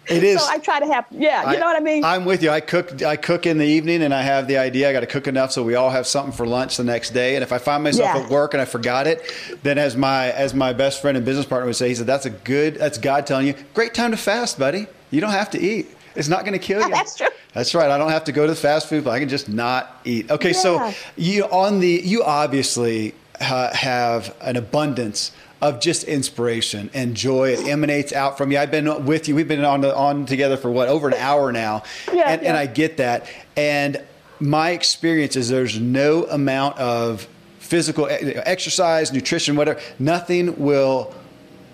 It 0.06 0.22
is. 0.24 0.42
So 0.42 0.50
I 0.50 0.58
try 0.58 0.80
to 0.80 0.86
have, 0.86 1.06
yeah, 1.10 1.50
you 1.52 1.58
know 1.58 1.66
what 1.66 1.76
I 1.76 1.80
mean. 1.80 2.04
I'm 2.04 2.24
with 2.24 2.42
you. 2.42 2.50
I 2.50 2.60
cook. 2.60 3.02
I 3.02 3.16
cook 3.16 3.46
in 3.46 3.58
the 3.58 3.66
evening, 3.66 4.02
and 4.02 4.12
I 4.12 4.22
have 4.22 4.46
the 4.46 4.58
idea 4.58 4.90
I 4.90 4.92
got 4.92 5.00
to 5.00 5.06
cook 5.06 5.26
enough 5.26 5.52
so 5.52 5.62
we 5.62 5.74
all 5.74 5.90
have 5.90 6.06
something 6.06 6.32
for 6.32 6.46
lunch 6.46 6.76
the 6.76 6.84
next 6.84 7.10
day. 7.10 7.36
And 7.36 7.42
if 7.42 7.52
I 7.52 7.58
find 7.58 7.82
myself 7.82 8.14
yeah. 8.14 8.22
at 8.22 8.30
work 8.30 8.54
and 8.54 8.60
I 8.60 8.66
forgot 8.66 9.06
it, 9.06 9.32
then 9.62 9.78
as 9.78 9.96
my 9.96 10.30
as 10.32 10.52
my 10.54 10.72
best 10.72 11.00
friend 11.00 11.16
and 11.16 11.24
business 11.24 11.46
partner 11.46 11.66
would 11.66 11.76
say, 11.76 11.88
he 11.88 11.94
said, 11.94 12.06
"That's 12.06 12.26
a 12.26 12.30
good. 12.30 12.74
That's 12.74 12.98
God 12.98 13.26
telling 13.26 13.46
you, 13.46 13.54
great 13.72 13.94
time 13.94 14.10
to 14.10 14.16
fast, 14.16 14.58
buddy. 14.58 14.86
You 15.10 15.20
don't 15.20 15.30
have 15.30 15.50
to 15.50 15.60
eat." 15.60 15.88
It's 16.16 16.28
not 16.28 16.40
going 16.40 16.52
to 16.52 16.58
kill 16.58 16.80
you. 16.86 16.90
That's 16.90 17.16
true. 17.16 17.28
That's 17.54 17.74
right. 17.74 17.88
I 17.90 17.98
don't 17.98 18.10
have 18.10 18.24
to 18.24 18.32
go 18.32 18.46
to 18.46 18.52
the 18.52 18.58
fast 18.58 18.88
food, 18.88 19.04
but 19.04 19.10
I 19.10 19.20
can 19.20 19.28
just 19.28 19.48
not 19.48 20.00
eat. 20.04 20.30
Okay, 20.30 20.50
yeah. 20.50 20.58
so 20.58 20.92
you 21.16 21.44
on 21.44 21.80
the 21.80 22.00
you 22.04 22.24
obviously 22.24 23.14
uh, 23.40 23.72
have 23.72 24.34
an 24.40 24.56
abundance 24.56 25.32
of 25.62 25.80
just 25.80 26.04
inspiration 26.04 26.90
and 26.92 27.14
joy. 27.16 27.50
It 27.52 27.66
emanates 27.68 28.12
out 28.12 28.36
from 28.36 28.52
you. 28.52 28.58
I've 28.58 28.72
been 28.72 29.06
with 29.06 29.28
you. 29.28 29.36
We've 29.36 29.48
been 29.48 29.64
on 29.64 29.84
on 29.84 30.26
together 30.26 30.56
for 30.56 30.70
what 30.70 30.88
over 30.88 31.08
an 31.08 31.14
hour 31.14 31.52
now, 31.52 31.84
yeah, 32.12 32.24
and, 32.26 32.42
yeah. 32.42 32.48
and 32.48 32.56
I 32.56 32.66
get 32.66 32.96
that. 32.96 33.28
And 33.56 34.02
my 34.40 34.70
experience 34.70 35.36
is 35.36 35.48
there's 35.48 35.78
no 35.78 36.24
amount 36.24 36.78
of 36.78 37.28
physical 37.60 38.08
exercise, 38.10 39.12
nutrition, 39.12 39.56
whatever. 39.56 39.80
Nothing 39.98 40.58
will 40.58 41.14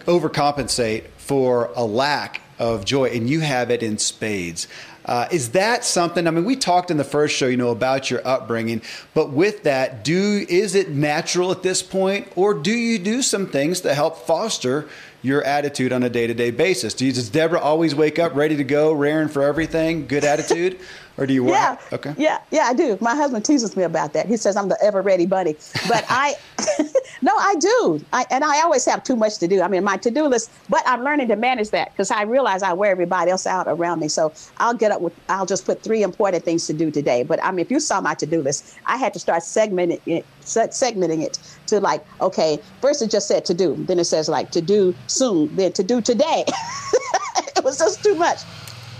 overcompensate 0.00 1.04
for 1.16 1.70
a 1.74 1.84
lack 1.84 2.42
of 2.58 2.84
joy, 2.84 3.06
and 3.06 3.28
you 3.28 3.40
have 3.40 3.70
it 3.70 3.82
in 3.82 3.98
spades. 3.98 4.68
Uh, 5.10 5.26
is 5.32 5.50
that 5.50 5.84
something? 5.84 6.28
I 6.28 6.30
mean, 6.30 6.44
we 6.44 6.54
talked 6.54 6.88
in 6.88 6.96
the 6.96 7.02
first 7.02 7.34
show, 7.34 7.48
you 7.48 7.56
know, 7.56 7.70
about 7.70 8.12
your 8.12 8.24
upbringing, 8.24 8.80
but 9.12 9.30
with 9.30 9.64
that, 9.64 10.04
do 10.04 10.46
is 10.48 10.76
it 10.76 10.90
natural 10.90 11.50
at 11.50 11.64
this 11.64 11.82
point, 11.82 12.28
or 12.36 12.54
do 12.54 12.70
you 12.70 12.96
do 12.96 13.20
some 13.20 13.48
things 13.48 13.80
to 13.80 13.92
help 13.92 14.24
foster 14.24 14.88
your 15.22 15.42
attitude 15.44 15.92
on 15.92 16.02
a 16.02 16.08
day 16.08 16.26
to 16.26 16.34
day 16.34 16.50
basis? 16.50 16.94
Do 16.94 17.06
you, 17.06 17.12
does 17.12 17.28
Deborah 17.28 17.60
always 17.60 17.94
wake 17.94 18.18
up 18.18 18.34
ready 18.34 18.56
to 18.56 18.64
go, 18.64 18.92
raring 18.92 19.28
for 19.28 19.42
everything, 19.42 20.06
good 20.06 20.24
attitude? 20.24 20.78
or 21.20 21.26
do 21.26 21.34
you 21.34 21.44
work? 21.44 21.52
Yeah. 21.52 21.76
Okay. 21.92 22.14
Yeah, 22.16 22.40
yeah, 22.50 22.62
I 22.62 22.74
do. 22.74 22.96
My 23.00 23.14
husband 23.14 23.44
teases 23.44 23.76
me 23.76 23.82
about 23.82 24.14
that. 24.14 24.26
He 24.26 24.38
says 24.38 24.56
I'm 24.56 24.68
the 24.68 24.78
ever 24.82 25.02
ready 25.02 25.26
bunny. 25.26 25.54
But 25.86 26.04
I, 26.08 26.34
no, 27.22 27.32
I 27.36 27.54
do. 27.56 28.04
I, 28.12 28.24
and 28.30 28.42
I 28.42 28.62
always 28.62 28.86
have 28.86 29.04
too 29.04 29.16
much 29.16 29.36
to 29.38 29.46
do. 29.46 29.60
I 29.60 29.68
mean, 29.68 29.84
my 29.84 29.98
to 29.98 30.10
do 30.10 30.26
list, 30.26 30.50
but 30.70 30.82
I'm 30.86 31.04
learning 31.04 31.28
to 31.28 31.36
manage 31.36 31.70
that 31.70 31.92
because 31.92 32.10
I 32.10 32.22
realize 32.22 32.62
I 32.62 32.72
wear 32.72 32.90
everybody 32.90 33.30
else 33.30 33.46
out 33.46 33.68
around 33.68 34.00
me. 34.00 34.08
So 34.08 34.32
I'll 34.56 34.74
get 34.74 34.92
up 34.92 35.02
with, 35.02 35.12
I'll 35.28 35.46
just 35.46 35.66
put 35.66 35.82
three 35.82 36.02
important 36.02 36.42
things 36.42 36.66
to 36.68 36.72
do 36.72 36.90
today. 36.90 37.22
But 37.22 37.44
I 37.44 37.50
mean, 37.50 37.60
if 37.60 37.70
you 37.70 37.80
saw 37.80 38.00
my 38.00 38.14
to 38.14 38.26
do 38.26 38.40
list, 38.40 38.78
I 38.86 38.96
had 38.96 39.12
to 39.12 39.18
start 39.18 39.42
segmenting 39.42 40.00
it, 40.06 40.24
segmenting 40.42 41.22
it 41.22 41.38
to 41.70 41.80
like, 41.80 42.04
okay, 42.20 42.58
first 42.80 43.02
it 43.02 43.10
just 43.10 43.26
said 43.26 43.44
to 43.46 43.54
do, 43.54 43.74
then 43.86 43.98
it 43.98 44.04
says 44.04 44.28
like 44.28 44.50
to 44.52 44.60
do 44.60 44.94
soon, 45.06 45.54
then 45.56 45.72
to 45.72 45.82
do 45.82 46.00
today. 46.00 46.44
it 47.56 47.64
was 47.64 47.78
just 47.78 48.02
too 48.04 48.14
much. 48.14 48.40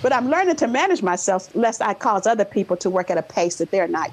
But 0.03 0.13
I'm 0.13 0.31
learning 0.31 0.57
to 0.57 0.67
manage 0.67 1.03
myself 1.03 1.55
lest 1.55 1.83
I 1.83 1.95
cause 1.95 2.27
other 2.27 2.45
people 2.45 2.77
to 2.79 2.91
work 2.91 3.11
at 3.11 3.19
a 3.19 3.23
pace 3.23 3.57
that 3.57 3.71
they're 3.71 3.89
not 3.89 4.11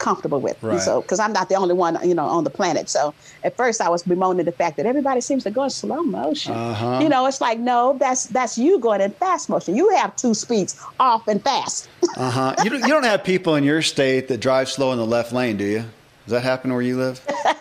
comfortable 0.00 0.40
with. 0.40 0.60
Right. 0.62 0.80
So, 0.80 1.02
because 1.02 1.20
I'm 1.20 1.32
not 1.32 1.48
the 1.48 1.54
only 1.54 1.74
one, 1.74 1.96
you 2.06 2.14
know, 2.14 2.24
on 2.24 2.42
the 2.42 2.50
planet. 2.50 2.88
So, 2.88 3.14
at 3.44 3.56
first, 3.56 3.80
I 3.80 3.88
was 3.88 4.02
bemoaning 4.02 4.46
the 4.46 4.52
fact 4.52 4.76
that 4.78 4.86
everybody 4.86 5.20
seems 5.20 5.44
to 5.44 5.50
go 5.50 5.64
in 5.64 5.70
slow 5.70 6.02
motion. 6.02 6.52
Uh-huh. 6.52 6.98
You 7.00 7.08
know, 7.08 7.26
it's 7.26 7.40
like, 7.40 7.60
no, 7.60 7.96
that's 8.00 8.24
that's 8.24 8.58
you 8.58 8.80
going 8.80 9.00
in 9.00 9.12
fast 9.12 9.48
motion. 9.48 9.76
You 9.76 9.90
have 9.96 10.16
two 10.16 10.34
speeds, 10.34 10.82
off 10.98 11.28
and 11.28 11.40
fast. 11.42 11.88
uh 12.16 12.30
huh. 12.30 12.54
You 12.64 12.70
don't, 12.70 12.80
you 12.80 12.88
don't 12.88 13.04
have 13.04 13.22
people 13.22 13.54
in 13.54 13.62
your 13.62 13.82
state 13.82 14.26
that 14.28 14.40
drive 14.40 14.68
slow 14.68 14.90
in 14.92 14.98
the 14.98 15.06
left 15.06 15.32
lane, 15.32 15.56
do 15.56 15.64
you? 15.64 15.84
Does 16.24 16.32
that 16.32 16.42
happen 16.42 16.72
where 16.72 16.82
you 16.82 16.96
live? 16.96 17.20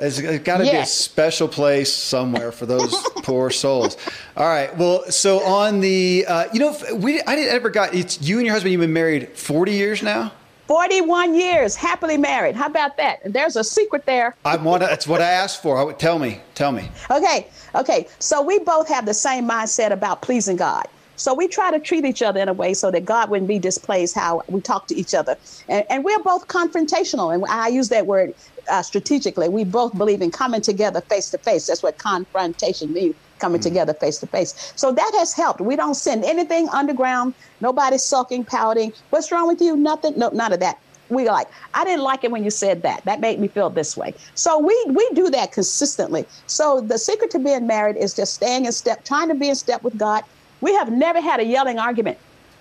There's 0.00 0.20
got 0.20 0.58
to 0.58 0.64
yes. 0.64 0.72
be 0.72 0.78
a 0.78 0.86
special 0.86 1.46
place 1.46 1.92
somewhere 1.92 2.52
for 2.52 2.64
those 2.64 2.94
poor 3.16 3.50
souls. 3.50 3.98
All 4.34 4.48
right. 4.48 4.74
Well, 4.76 5.04
so 5.10 5.40
on 5.44 5.80
the, 5.80 6.24
uh, 6.26 6.48
you 6.54 6.60
know, 6.60 6.74
we 6.94 7.20
I 7.22 7.36
didn't 7.36 7.54
ever 7.54 7.68
got. 7.68 7.94
It's 7.94 8.20
you 8.22 8.38
and 8.38 8.46
your 8.46 8.54
husband. 8.54 8.72
You've 8.72 8.80
been 8.80 8.94
married 8.94 9.28
40 9.36 9.72
years 9.72 10.02
now. 10.02 10.32
41 10.68 11.34
years, 11.34 11.74
happily 11.74 12.16
married. 12.16 12.54
How 12.54 12.66
about 12.66 12.96
that? 12.96 13.18
There's 13.24 13.56
a 13.56 13.64
secret 13.64 14.06
there. 14.06 14.36
I 14.44 14.56
want. 14.56 14.80
That's 14.80 15.06
what 15.06 15.20
I 15.20 15.28
asked 15.28 15.62
for. 15.62 15.76
I 15.76 15.82
would, 15.82 15.98
Tell 15.98 16.18
me. 16.18 16.40
Tell 16.54 16.72
me. 16.72 16.88
Okay. 17.10 17.48
Okay. 17.74 18.06
So 18.20 18.40
we 18.40 18.60
both 18.60 18.88
have 18.88 19.04
the 19.04 19.12
same 19.12 19.48
mindset 19.48 19.90
about 19.90 20.22
pleasing 20.22 20.56
God. 20.56 20.86
So 21.20 21.34
we 21.34 21.48
try 21.48 21.70
to 21.70 21.78
treat 21.78 22.06
each 22.06 22.22
other 22.22 22.40
in 22.40 22.48
a 22.48 22.54
way 22.54 22.72
so 22.72 22.90
that 22.90 23.04
God 23.04 23.28
wouldn't 23.28 23.48
be 23.48 23.58
displeased 23.58 24.14
how 24.14 24.42
we 24.48 24.62
talk 24.62 24.86
to 24.86 24.96
each 24.96 25.12
other. 25.12 25.36
And, 25.68 25.84
and 25.90 26.02
we're 26.02 26.18
both 26.20 26.48
confrontational. 26.48 27.34
And 27.34 27.44
I 27.46 27.68
use 27.68 27.90
that 27.90 28.06
word 28.06 28.34
uh, 28.70 28.80
strategically. 28.82 29.48
We 29.50 29.64
both 29.64 29.96
believe 29.98 30.22
in 30.22 30.30
coming 30.30 30.62
together 30.62 31.02
face 31.02 31.30
to 31.30 31.38
face. 31.38 31.66
That's 31.66 31.82
what 31.82 31.98
confrontation 31.98 32.94
means 32.94 33.14
coming 33.38 33.60
mm-hmm. 33.60 33.68
together 33.68 33.92
face 33.94 34.18
to 34.18 34.26
face. 34.26 34.72
So 34.76 34.92
that 34.92 35.12
has 35.18 35.34
helped. 35.34 35.60
We 35.60 35.76
don't 35.76 35.94
send 35.94 36.24
anything 36.24 36.68
underground. 36.70 37.34
Nobody's 37.60 38.02
sulking, 38.02 38.44
pouting. 38.44 38.92
What's 39.10 39.30
wrong 39.30 39.46
with 39.46 39.60
you? 39.60 39.76
Nothing. 39.76 40.18
No, 40.18 40.30
none 40.30 40.52
of 40.52 40.60
that 40.60 40.78
we 41.08 41.28
like 41.28 41.48
i 41.74 41.84
didn't 41.84 42.04
like 42.04 42.22
it 42.22 42.30
when 42.30 42.44
you 42.44 42.50
said 42.50 42.82
that 42.82 43.04
that 43.04 43.18
made 43.18 43.40
me 43.40 43.48
feel 43.48 43.68
this 43.68 43.96
way 43.96 44.14
so 44.36 44.60
we 44.60 44.80
we 44.90 45.10
do 45.10 45.28
that 45.28 45.50
consistently 45.50 46.24
so 46.46 46.80
the 46.80 46.96
secret 46.96 47.32
to 47.32 47.38
being 47.40 47.66
married 47.66 47.96
is 47.96 48.14
just 48.14 48.32
staying 48.32 48.64
in 48.64 48.70
step 48.70 49.04
trying 49.04 49.26
to 49.26 49.34
be 49.34 49.48
in 49.48 49.56
step 49.56 49.82
with 49.82 49.98
god 49.98 50.22
we 50.60 50.74
have 50.74 50.90
never 50.90 51.20
had 51.20 51.40
a 51.40 51.44
yelling 51.44 51.78
argument 51.78 52.18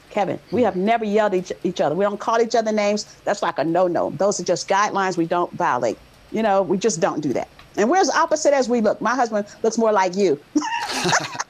kevin. 0.10 0.40
We 0.52 0.64
have 0.64 0.76
never 0.76 1.06
yelled 1.06 1.34
each, 1.34 1.52
each 1.64 1.80
other. 1.80 1.96
We 1.96 2.04
don't 2.04 2.20
call 2.20 2.42
each 2.42 2.56
other 2.56 2.72
names. 2.72 3.06
That's 3.26 3.44
like 3.44 3.60
a 3.60 3.64
no-no. 3.64 4.10
Those 4.12 4.40
are 4.40 4.44
just 4.44 4.68
guidelines 4.68 5.18
we 5.18 5.26
don't 5.26 5.52
violate. 5.54 6.00
You 6.32 6.44
know 6.44 6.62
we 6.62 6.78
just 6.78 7.00
don't 7.00 7.22
do 7.22 7.34
that. 7.34 7.48
And 7.78 7.90
we're 7.90 7.98
as 7.98 8.10
opposite 8.10 8.54
as 8.54 8.68
we 8.68 8.82
look. 8.82 9.00
My 9.02 9.16
husband 9.16 9.48
looks 9.64 9.78
more 9.78 9.92
like 9.92 10.16
you 10.16 10.40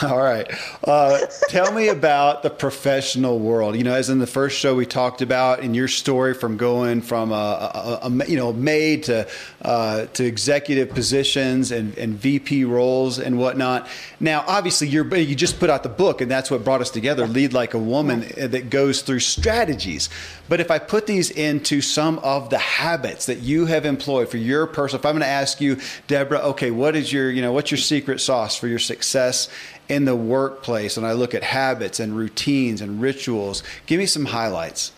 All 0.02 0.18
right. 0.18 0.50
Uh, 0.82 1.26
tell 1.48 1.72
me 1.72 1.88
about 1.88 2.42
the 2.42 2.48
professional 2.48 3.38
world. 3.38 3.76
You 3.76 3.84
know, 3.84 3.92
as 3.92 4.08
in 4.08 4.18
the 4.18 4.26
first 4.26 4.58
show 4.58 4.74
we 4.74 4.86
talked 4.86 5.20
about 5.20 5.60
in 5.60 5.74
your 5.74 5.88
story 5.88 6.32
from 6.32 6.56
going 6.56 7.02
from 7.02 7.32
a, 7.32 8.00
a, 8.02 8.06
a 8.06 8.26
you 8.26 8.36
know 8.36 8.52
maid 8.52 9.04
to 9.04 9.28
uh, 9.62 10.06
to 10.06 10.24
executive 10.24 10.90
positions 10.90 11.70
and, 11.70 11.96
and 11.98 12.14
VP 12.14 12.64
roles 12.64 13.18
and 13.18 13.38
whatnot. 13.38 13.88
Now, 14.20 14.42
obviously, 14.46 14.88
you're 14.88 15.14
you 15.16 15.34
just 15.34 15.60
put 15.60 15.68
out 15.68 15.82
the 15.82 15.90
book, 15.90 16.22
and 16.22 16.30
that's 16.30 16.50
what 16.50 16.64
brought 16.64 16.80
us 16.80 16.90
together. 16.90 17.26
Lead 17.26 17.52
like 17.52 17.74
a 17.74 17.78
woman 17.78 18.20
that 18.36 18.70
goes 18.70 19.02
through 19.02 19.20
strategies. 19.20 20.08
But 20.48 20.60
if 20.60 20.70
I 20.70 20.78
put 20.78 21.06
these 21.06 21.30
into 21.30 21.80
some 21.80 22.18
of 22.20 22.50
the 22.50 22.58
habits 22.58 23.26
that 23.26 23.40
you 23.40 23.66
have 23.66 23.84
employed 23.84 24.30
for 24.30 24.38
your 24.38 24.66
personal, 24.66 25.00
if 25.00 25.06
I'm 25.06 25.12
going 25.12 25.20
to 25.20 25.26
ask 25.26 25.60
you, 25.60 25.78
Deborah, 26.06 26.40
okay, 26.40 26.70
what 26.70 26.96
is 26.96 27.12
your 27.12 27.30
you 27.30 27.42
know 27.42 27.52
what's 27.52 27.70
your 27.70 27.78
secret 27.78 28.20
sauce 28.20 28.56
for 28.56 28.66
your 28.66 28.78
success 28.78 29.48
in 29.90 30.04
the 30.04 30.14
workplace 30.14 30.96
and 30.96 31.04
I 31.04 31.12
look 31.12 31.34
at 31.34 31.42
habits 31.42 32.00
and 32.00 32.16
routines 32.16 32.80
and 32.80 33.00
rituals. 33.00 33.62
Give 33.86 33.98
me 33.98 34.06
some 34.06 34.24
highlights. 34.24 34.92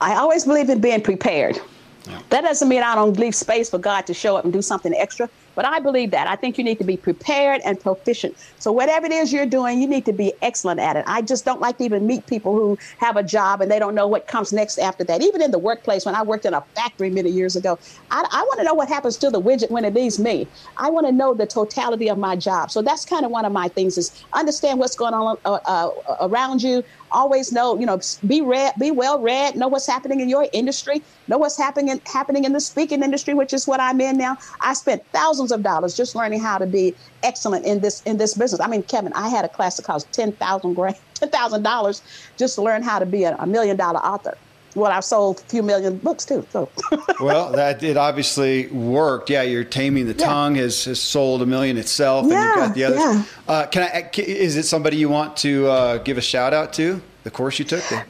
I 0.00 0.16
always 0.16 0.44
believe 0.44 0.68
in 0.68 0.80
being 0.80 1.00
prepared. 1.00 1.58
Yeah. 2.06 2.20
That 2.30 2.42
doesn't 2.42 2.68
mean 2.68 2.82
I 2.82 2.94
don't 2.94 3.16
leave 3.18 3.34
space 3.34 3.70
for 3.70 3.78
God 3.78 4.06
to 4.06 4.14
show 4.14 4.36
up 4.36 4.44
and 4.44 4.52
do 4.52 4.62
something 4.62 4.94
extra, 4.94 5.28
but 5.58 5.66
I 5.66 5.80
believe 5.80 6.12
that. 6.12 6.28
I 6.28 6.36
think 6.36 6.56
you 6.56 6.62
need 6.62 6.78
to 6.78 6.84
be 6.84 6.96
prepared 6.96 7.60
and 7.64 7.80
proficient. 7.80 8.36
So, 8.60 8.70
whatever 8.70 9.06
it 9.06 9.12
is 9.12 9.32
you're 9.32 9.44
doing, 9.44 9.80
you 9.80 9.88
need 9.88 10.06
to 10.06 10.12
be 10.12 10.32
excellent 10.40 10.78
at 10.78 10.94
it. 10.94 11.02
I 11.08 11.20
just 11.20 11.44
don't 11.44 11.60
like 11.60 11.78
to 11.78 11.84
even 11.84 12.06
meet 12.06 12.28
people 12.28 12.52
who 12.54 12.78
have 12.98 13.16
a 13.16 13.24
job 13.24 13.60
and 13.60 13.68
they 13.68 13.80
don't 13.80 13.96
know 13.96 14.06
what 14.06 14.28
comes 14.28 14.52
next 14.52 14.78
after 14.78 15.02
that. 15.06 15.20
Even 15.20 15.42
in 15.42 15.50
the 15.50 15.58
workplace, 15.58 16.06
when 16.06 16.14
I 16.14 16.22
worked 16.22 16.44
in 16.44 16.54
a 16.54 16.64
factory 16.76 17.10
many 17.10 17.30
years 17.30 17.56
ago, 17.56 17.76
I, 18.12 18.24
I 18.30 18.42
want 18.42 18.60
to 18.60 18.64
know 18.64 18.74
what 18.74 18.86
happens 18.86 19.18
to 19.18 19.30
the 19.30 19.42
widget 19.42 19.68
when 19.68 19.84
it 19.84 19.94
leaves 19.94 20.20
me. 20.20 20.48
I 20.76 20.90
want 20.90 21.08
to 21.08 21.12
know 21.12 21.34
the 21.34 21.46
totality 21.46 22.08
of 22.08 22.18
my 22.18 22.36
job. 22.36 22.70
So, 22.70 22.80
that's 22.80 23.04
kind 23.04 23.24
of 23.24 23.32
one 23.32 23.44
of 23.44 23.50
my 23.50 23.66
things 23.66 23.98
is 23.98 24.12
understand 24.34 24.78
what's 24.78 24.94
going 24.94 25.12
on 25.12 25.38
uh, 25.44 25.58
uh, 25.66 25.90
around 26.20 26.62
you, 26.62 26.84
always 27.12 27.52
know, 27.52 27.78
you 27.78 27.86
know, 27.86 28.00
be 28.26 28.40
read, 28.40 28.74
be 28.78 28.90
well 28.90 29.20
read, 29.20 29.56
know 29.56 29.68
what's 29.68 29.86
happening 29.86 30.20
in 30.20 30.28
your 30.28 30.48
industry, 30.52 31.02
know 31.28 31.38
what's 31.38 31.58
happening 31.58 31.88
in, 31.88 32.00
happening 32.06 32.44
in 32.44 32.52
the 32.52 32.60
speaking 32.60 33.02
industry, 33.02 33.34
which 33.34 33.52
is 33.52 33.66
what 33.66 33.80
I'm 33.80 34.00
in 34.00 34.16
now. 34.18 34.36
I 34.60 34.74
spent 34.74 35.04
thousands 35.12 35.52
of 35.52 35.62
dollars 35.62 35.96
just 35.96 36.14
learning 36.14 36.40
how 36.40 36.58
to 36.58 36.66
be 36.66 36.94
excellent 37.22 37.66
in 37.66 37.80
this 37.80 38.02
in 38.02 38.16
this 38.18 38.34
business. 38.34 38.60
I 38.60 38.68
mean, 38.68 38.82
Kevin, 38.82 39.12
I 39.14 39.28
had 39.28 39.44
a 39.44 39.48
class 39.48 39.76
that 39.76 39.84
cost 39.84 40.10
ten 40.12 40.32
thousand 40.32 40.74
grand, 40.74 40.96
ten 41.14 41.30
thousand 41.30 41.62
dollars 41.62 42.02
just 42.36 42.54
to 42.56 42.62
learn 42.62 42.82
how 42.82 42.98
to 42.98 43.06
be 43.06 43.24
a, 43.24 43.36
a 43.36 43.46
million 43.46 43.76
dollar 43.76 44.00
author 44.00 44.36
well, 44.78 44.92
I've 44.92 45.04
sold 45.04 45.40
a 45.40 45.42
few 45.42 45.62
million 45.62 45.98
books 45.98 46.24
too. 46.24 46.46
So. 46.50 46.68
well, 47.20 47.52
that 47.52 47.82
it 47.82 47.96
obviously 47.96 48.68
worked. 48.68 49.30
Yeah, 49.30 49.42
you're 49.42 49.64
taming 49.64 50.06
the 50.06 50.14
yeah. 50.14 50.26
tongue 50.26 50.54
has, 50.54 50.84
has 50.84 51.00
sold 51.00 51.42
a 51.42 51.46
million 51.46 51.76
itself, 51.76 52.26
yeah, 52.28 52.34
and 52.34 52.44
you've 52.44 52.66
got 52.66 52.74
the 52.74 52.84
others. 52.84 52.98
Yeah. 52.98 53.24
Uh, 53.46 53.66
can 53.66 53.82
I? 53.82 54.10
Is 54.16 54.56
it 54.56 54.64
somebody 54.64 54.96
you 54.96 55.08
want 55.08 55.36
to 55.38 55.66
uh, 55.66 55.98
give 55.98 56.18
a 56.18 56.22
shout 56.22 56.54
out 56.54 56.72
to? 56.74 57.00
The 57.24 57.30
course 57.30 57.58
you 57.58 57.64
took. 57.64 57.82
The- 57.84 58.04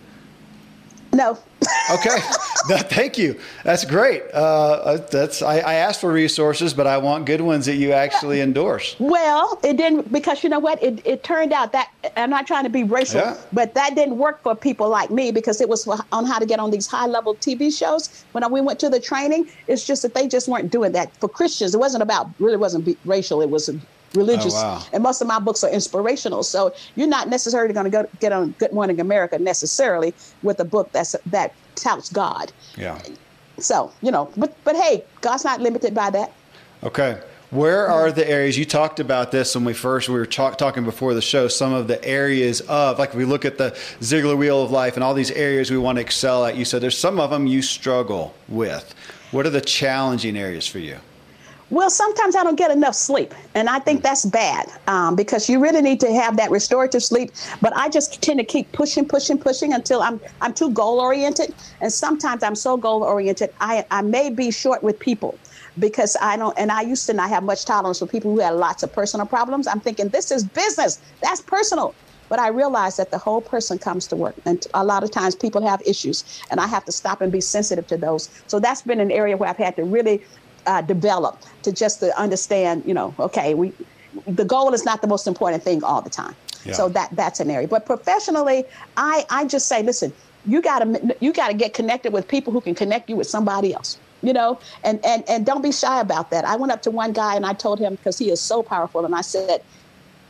no. 1.12 1.38
Okay. 1.90 2.18
No, 2.68 2.76
thank 2.76 3.16
you. 3.16 3.38
That's 3.64 3.84
great. 3.86 4.24
Uh, 4.34 4.36
uh, 4.36 4.96
that's 5.10 5.40
I, 5.40 5.58
I, 5.60 5.74
asked 5.74 6.02
for 6.02 6.12
resources, 6.12 6.74
but 6.74 6.86
I 6.86 6.98
want 6.98 7.24
good 7.24 7.40
ones 7.40 7.64
that 7.64 7.76
you 7.76 7.92
actually 7.92 8.42
endorse. 8.42 8.94
Well, 8.98 9.58
it 9.64 9.78
didn't 9.78 10.12
because 10.12 10.42
you 10.42 10.50
know 10.50 10.58
what? 10.58 10.82
It, 10.82 11.00
it 11.06 11.24
turned 11.24 11.54
out 11.54 11.72
that 11.72 11.90
I'm 12.16 12.28
not 12.28 12.46
trying 12.46 12.64
to 12.64 12.70
be 12.70 12.84
racial, 12.84 13.20
yeah. 13.20 13.38
but 13.54 13.72
that 13.72 13.94
didn't 13.94 14.18
work 14.18 14.42
for 14.42 14.54
people 14.54 14.90
like 14.90 15.10
me 15.10 15.30
because 15.32 15.62
it 15.62 15.68
was 15.68 15.88
on 16.12 16.26
how 16.26 16.38
to 16.38 16.44
get 16.44 16.60
on 16.60 16.70
these 16.70 16.86
high 16.86 17.06
level 17.06 17.36
TV 17.36 17.74
shows. 17.74 18.24
When 18.32 18.50
we 18.52 18.60
went 18.60 18.78
to 18.80 18.90
the 18.90 19.00
training, 19.00 19.48
it's 19.66 19.86
just 19.86 20.02
that 20.02 20.12
they 20.12 20.28
just 20.28 20.46
weren't 20.46 20.70
doing 20.70 20.92
that 20.92 21.14
for 21.20 21.28
Christians. 21.28 21.74
It 21.74 21.78
wasn't 21.78 22.02
about 22.02 22.28
really 22.38 22.58
wasn't 22.58 22.98
racial. 23.06 23.40
It 23.40 23.48
was 23.48 23.70
religious. 24.14 24.54
Oh, 24.54 24.62
wow. 24.62 24.82
And 24.92 25.02
most 25.02 25.20
of 25.20 25.28
my 25.28 25.38
books 25.38 25.62
are 25.64 25.70
inspirational. 25.70 26.42
So 26.42 26.74
you're 26.96 27.08
not 27.08 27.28
necessarily 27.28 27.72
going 27.74 27.84
to 27.84 27.90
go 27.90 28.08
get 28.20 28.32
on 28.32 28.54
Good 28.58 28.72
Morning 28.72 29.00
America 29.00 29.38
necessarily 29.38 30.14
with 30.42 30.60
a 30.60 30.64
book 30.64 30.90
that's 30.92 31.14
that 31.26 31.54
touts 31.74 32.10
God. 32.10 32.52
Yeah. 32.76 33.00
So 33.58 33.92
you 34.02 34.10
know, 34.10 34.30
but 34.36 34.56
but 34.64 34.76
hey, 34.76 35.04
God's 35.20 35.44
not 35.44 35.60
limited 35.60 35.94
by 35.94 36.10
that. 36.10 36.32
Okay. 36.82 37.20
Where 37.50 37.88
are 37.88 38.12
the 38.12 38.28
areas 38.28 38.58
you 38.58 38.66
talked 38.66 39.00
about 39.00 39.32
this 39.32 39.54
when 39.54 39.64
we 39.64 39.72
first 39.72 40.10
we 40.10 40.16
were 40.16 40.26
talk, 40.26 40.58
talking 40.58 40.84
before 40.84 41.14
the 41.14 41.22
show? 41.22 41.48
Some 41.48 41.72
of 41.72 41.88
the 41.88 42.04
areas 42.04 42.60
of 42.62 42.98
like 42.98 43.14
we 43.14 43.24
look 43.24 43.46
at 43.46 43.56
the 43.56 43.70
Ziglar 44.00 44.36
Wheel 44.36 44.62
of 44.62 44.70
Life 44.70 44.96
and 44.96 45.02
all 45.04 45.14
these 45.14 45.30
areas 45.30 45.70
we 45.70 45.78
want 45.78 45.96
to 45.96 46.02
excel 46.02 46.44
at. 46.44 46.56
You 46.56 46.66
said 46.66 46.82
there's 46.82 46.98
some 46.98 47.18
of 47.18 47.30
them 47.30 47.46
you 47.46 47.62
struggle 47.62 48.34
with. 48.48 48.94
What 49.30 49.46
are 49.46 49.50
the 49.50 49.62
challenging 49.62 50.36
areas 50.36 50.66
for 50.66 50.78
you? 50.78 50.98
Well, 51.70 51.90
sometimes 51.90 52.34
I 52.34 52.44
don't 52.44 52.56
get 52.56 52.70
enough 52.70 52.94
sleep, 52.94 53.34
and 53.54 53.68
I 53.68 53.78
think 53.78 54.02
that's 54.02 54.24
bad 54.24 54.66
um, 54.86 55.14
because 55.16 55.50
you 55.50 55.60
really 55.60 55.82
need 55.82 56.00
to 56.00 56.10
have 56.14 56.38
that 56.38 56.50
restorative 56.50 57.02
sleep. 57.02 57.30
But 57.60 57.76
I 57.76 57.90
just 57.90 58.22
tend 58.22 58.38
to 58.38 58.44
keep 58.46 58.72
pushing, 58.72 59.06
pushing, 59.06 59.38
pushing 59.38 59.74
until 59.74 60.00
I'm 60.00 60.18
I'm 60.40 60.54
too 60.54 60.70
goal 60.72 60.98
oriented, 60.98 61.54
and 61.82 61.92
sometimes 61.92 62.42
I'm 62.42 62.54
so 62.54 62.78
goal 62.78 63.02
oriented 63.02 63.50
I 63.60 63.84
I 63.90 64.00
may 64.00 64.30
be 64.30 64.50
short 64.50 64.82
with 64.82 64.98
people 64.98 65.40
because 65.78 66.16
I 66.22 66.38
don't. 66.38 66.58
And 66.58 66.72
I 66.72 66.80
used 66.80 67.04
to 67.06 67.12
not 67.12 67.28
have 67.28 67.42
much 67.42 67.66
tolerance 67.66 67.98
for 67.98 68.06
people 68.06 68.30
who 68.30 68.40
had 68.40 68.54
lots 68.54 68.82
of 68.82 68.90
personal 68.90 69.26
problems. 69.26 69.66
I'm 69.66 69.80
thinking 69.80 70.08
this 70.08 70.30
is 70.30 70.48
business, 70.48 70.98
that's 71.22 71.42
personal. 71.42 71.98
But 72.30 72.38
I 72.38 72.48
realize 72.48 72.96
that 72.96 73.10
the 73.10 73.18
whole 73.18 73.40
person 73.40 73.78
comes 73.78 74.06
to 74.08 74.16
work, 74.16 74.36
and 74.46 74.62
a 74.74 74.84
lot 74.84 75.02
of 75.02 75.10
times 75.10 75.34
people 75.34 75.66
have 75.66 75.80
issues, 75.86 76.24
and 76.50 76.60
I 76.60 76.66
have 76.66 76.84
to 76.86 76.92
stop 76.92 77.20
and 77.22 77.32
be 77.32 77.40
sensitive 77.40 77.86
to 77.88 77.96
those. 77.98 78.28
So 78.46 78.60
that's 78.60 78.82
been 78.82 79.00
an 79.00 79.10
area 79.10 79.36
where 79.36 79.48
I've 79.48 79.56
had 79.56 79.76
to 79.76 79.84
really 79.84 80.22
uh, 80.68 80.82
develop 80.82 81.40
to 81.62 81.72
just 81.72 82.00
to 82.00 82.16
understand, 82.20 82.82
you 82.86 82.94
know, 82.94 83.14
okay, 83.18 83.54
we 83.54 83.72
the 84.26 84.44
goal 84.44 84.72
is 84.74 84.84
not 84.84 85.00
the 85.00 85.06
most 85.08 85.26
important 85.26 85.62
thing 85.62 85.82
all 85.82 86.02
the 86.02 86.10
time. 86.10 86.34
Yeah. 86.64 86.74
So 86.74 86.88
that 86.90 87.08
that's 87.12 87.40
an 87.40 87.50
area. 87.50 87.68
But 87.68 87.86
professionally, 87.86 88.64
I 88.96 89.24
I 89.30 89.46
just 89.46 89.66
say, 89.66 89.82
listen, 89.82 90.12
you 90.46 90.60
gotta 90.60 91.16
you 91.20 91.32
gotta 91.32 91.54
get 91.54 91.74
connected 91.74 92.12
with 92.12 92.28
people 92.28 92.52
who 92.52 92.60
can 92.60 92.74
connect 92.74 93.08
you 93.08 93.16
with 93.16 93.26
somebody 93.26 93.74
else. 93.74 93.98
You 94.20 94.32
know, 94.32 94.58
and 94.82 95.04
and 95.04 95.22
and 95.28 95.46
don't 95.46 95.62
be 95.62 95.72
shy 95.72 96.00
about 96.00 96.30
that. 96.30 96.44
I 96.44 96.56
went 96.56 96.72
up 96.72 96.82
to 96.82 96.90
one 96.90 97.12
guy 97.12 97.36
and 97.36 97.46
I 97.46 97.52
told 97.52 97.78
him 97.78 97.94
because 97.94 98.18
he 98.18 98.30
is 98.30 98.40
so 98.40 98.62
powerful, 98.62 99.04
and 99.04 99.14
I 99.14 99.20
said, 99.20 99.62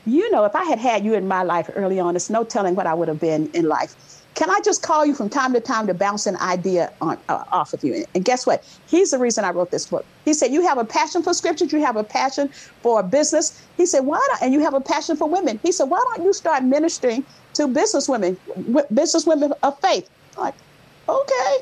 you 0.06 0.30
know, 0.30 0.44
if 0.44 0.54
I 0.54 0.64
had 0.64 0.78
had 0.78 1.04
you 1.04 1.14
in 1.14 1.26
my 1.26 1.42
life 1.42 1.70
early 1.74 1.98
on, 1.98 2.14
it's 2.14 2.28
no 2.28 2.44
telling 2.44 2.74
what 2.74 2.86
I 2.86 2.94
would 2.94 3.08
have 3.08 3.18
been 3.18 3.50
in 3.54 3.66
life. 3.66 3.96
Can 4.38 4.50
I 4.50 4.60
just 4.64 4.84
call 4.84 5.04
you 5.04 5.16
from 5.16 5.28
time 5.28 5.52
to 5.54 5.60
time 5.60 5.88
to 5.88 5.94
bounce 5.94 6.24
an 6.28 6.36
idea 6.36 6.92
on, 7.00 7.18
uh, 7.28 7.42
off 7.50 7.72
of 7.72 7.82
you? 7.82 8.04
And 8.14 8.24
guess 8.24 8.46
what? 8.46 8.64
He's 8.86 9.10
the 9.10 9.18
reason 9.18 9.44
I 9.44 9.50
wrote 9.50 9.72
this 9.72 9.86
book. 9.86 10.06
He 10.24 10.32
said, 10.32 10.52
You 10.52 10.62
have 10.62 10.78
a 10.78 10.84
passion 10.84 11.24
for 11.24 11.34
scriptures, 11.34 11.72
you 11.72 11.80
have 11.80 11.96
a 11.96 12.04
passion 12.04 12.48
for 12.80 13.02
business. 13.02 13.60
He 13.76 13.84
said, 13.84 14.06
Why 14.06 14.24
not? 14.30 14.40
And 14.40 14.54
you 14.54 14.60
have 14.60 14.74
a 14.74 14.80
passion 14.80 15.16
for 15.16 15.28
women. 15.28 15.58
He 15.64 15.72
said, 15.72 15.90
Why 15.90 15.98
don't 16.14 16.24
you 16.24 16.32
start 16.32 16.62
ministering 16.62 17.26
to 17.54 17.66
business 17.66 18.08
women, 18.08 18.36
business 18.94 19.26
women 19.26 19.54
of 19.64 19.76
faith? 19.80 20.08
I'm 20.36 20.44
like, 20.44 20.54
okay. 21.08 21.56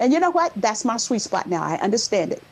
And 0.00 0.12
you 0.12 0.18
know 0.18 0.30
what? 0.30 0.52
That's 0.56 0.84
my 0.84 0.96
sweet 0.96 1.20
spot 1.20 1.48
now. 1.48 1.62
I 1.62 1.76
understand 1.76 2.32
it. 2.32 2.42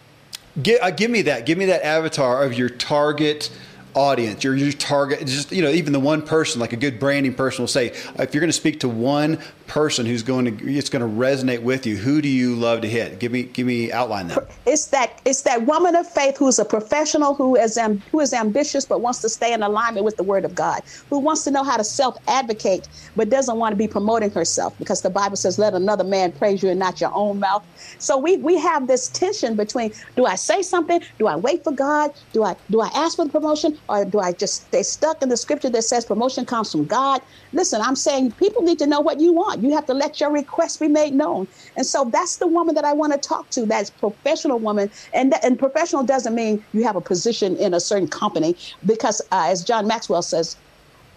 Uh, 0.80 0.92
give 0.92 1.10
me 1.10 1.22
that. 1.22 1.44
Give 1.44 1.58
me 1.58 1.66
that 1.66 1.84
avatar 1.84 2.44
of 2.44 2.54
your 2.56 2.68
target 2.68 3.50
audience, 3.96 4.44
your, 4.44 4.54
your 4.54 4.72
target, 4.72 5.26
just, 5.26 5.50
you 5.50 5.62
know, 5.62 5.70
even 5.70 5.92
the 5.92 6.00
one 6.00 6.22
person, 6.22 6.60
like 6.60 6.72
a 6.72 6.76
good 6.76 7.00
branding 7.00 7.34
person 7.34 7.62
will 7.62 7.68
say, 7.68 7.86
if 8.18 8.34
you're 8.34 8.40
going 8.40 8.48
to 8.48 8.52
speak 8.52 8.80
to 8.80 8.88
one 8.88 9.38
person 9.66 10.06
who's 10.06 10.22
going 10.22 10.56
to 10.56 10.72
it's 10.72 10.88
going 10.88 11.02
to 11.02 11.08
resonate 11.08 11.62
with 11.62 11.86
you, 11.86 11.96
who 11.96 12.22
do 12.22 12.28
you 12.28 12.54
love 12.54 12.80
to 12.82 12.88
hit? 12.88 13.18
Give 13.18 13.32
me 13.32 13.42
give 13.42 13.66
me 13.66 13.92
outline 13.92 14.28
that. 14.28 14.50
It's 14.66 14.86
that 14.86 15.20
it's 15.24 15.42
that 15.42 15.66
woman 15.66 15.94
of 15.94 16.10
faith 16.10 16.36
who's 16.36 16.58
a 16.58 16.64
professional 16.64 17.34
who 17.34 17.56
is 17.56 17.76
am, 17.76 17.98
who 18.10 18.20
is 18.20 18.32
ambitious 18.32 18.84
but 18.84 19.00
wants 19.00 19.20
to 19.20 19.28
stay 19.28 19.52
in 19.52 19.62
alignment 19.62 20.04
with 20.04 20.16
the 20.16 20.22
Word 20.22 20.44
of 20.44 20.54
God, 20.54 20.82
who 21.10 21.20
wants 21.20 21.44
to 21.44 21.50
know 21.50 21.64
how 21.64 21.76
to 21.76 21.84
self 21.84 22.16
advocate 22.28 22.88
but 23.14 23.28
doesn't 23.28 23.58
want 23.58 23.72
to 23.72 23.76
be 23.76 23.88
promoting 23.88 24.30
herself 24.30 24.76
because 24.78 25.02
the 25.02 25.10
Bible 25.10 25.36
says, 25.36 25.58
"Let 25.58 25.74
another 25.74 26.04
man 26.04 26.32
praise 26.32 26.62
you 26.62 26.70
and 26.70 26.78
not 26.78 27.00
your 27.00 27.12
own 27.14 27.40
mouth." 27.40 27.64
So 27.98 28.18
we 28.18 28.36
we 28.38 28.58
have 28.58 28.86
this 28.86 29.08
tension 29.08 29.56
between: 29.56 29.92
Do 30.16 30.26
I 30.26 30.36
say 30.36 30.62
something? 30.62 31.00
Do 31.18 31.26
I 31.26 31.36
wait 31.36 31.64
for 31.64 31.72
God? 31.72 32.10
Do 32.32 32.44
I 32.44 32.56
do 32.70 32.80
I 32.80 32.90
ask 32.94 33.16
for 33.16 33.24
the 33.24 33.30
promotion, 33.32 33.78
or 33.88 34.04
do 34.04 34.20
I 34.20 34.32
just 34.32 34.66
stay 34.66 34.82
stuck 34.82 35.22
in 35.22 35.28
the 35.28 35.36
scripture 35.36 35.70
that 35.70 35.82
says 35.82 36.04
promotion 36.04 36.44
comes 36.44 36.72
from 36.72 36.86
God? 36.86 37.20
Listen, 37.52 37.80
I'm 37.80 37.96
saying 37.96 38.32
people 38.32 38.62
need 38.62 38.78
to 38.78 38.86
know 38.86 39.00
what 39.00 39.20
you 39.20 39.32
want. 39.32 39.55
You 39.62 39.74
have 39.74 39.86
to 39.86 39.94
let 39.94 40.20
your 40.20 40.30
request 40.30 40.80
be 40.80 40.88
made 40.88 41.14
known. 41.14 41.48
And 41.76 41.86
so 41.86 42.04
that's 42.04 42.36
the 42.36 42.46
woman 42.46 42.74
that 42.74 42.84
I 42.84 42.92
want 42.92 43.12
to 43.12 43.18
talk 43.18 43.50
to. 43.50 43.66
That's 43.66 43.90
professional 43.90 44.58
woman. 44.58 44.90
And, 45.12 45.34
and 45.42 45.58
professional 45.58 46.02
doesn't 46.02 46.34
mean 46.34 46.64
you 46.72 46.84
have 46.84 46.96
a 46.96 47.00
position 47.00 47.56
in 47.56 47.74
a 47.74 47.80
certain 47.80 48.08
company 48.08 48.56
because, 48.84 49.20
uh, 49.32 49.46
as 49.48 49.64
John 49.64 49.86
Maxwell 49.86 50.22
says, 50.22 50.56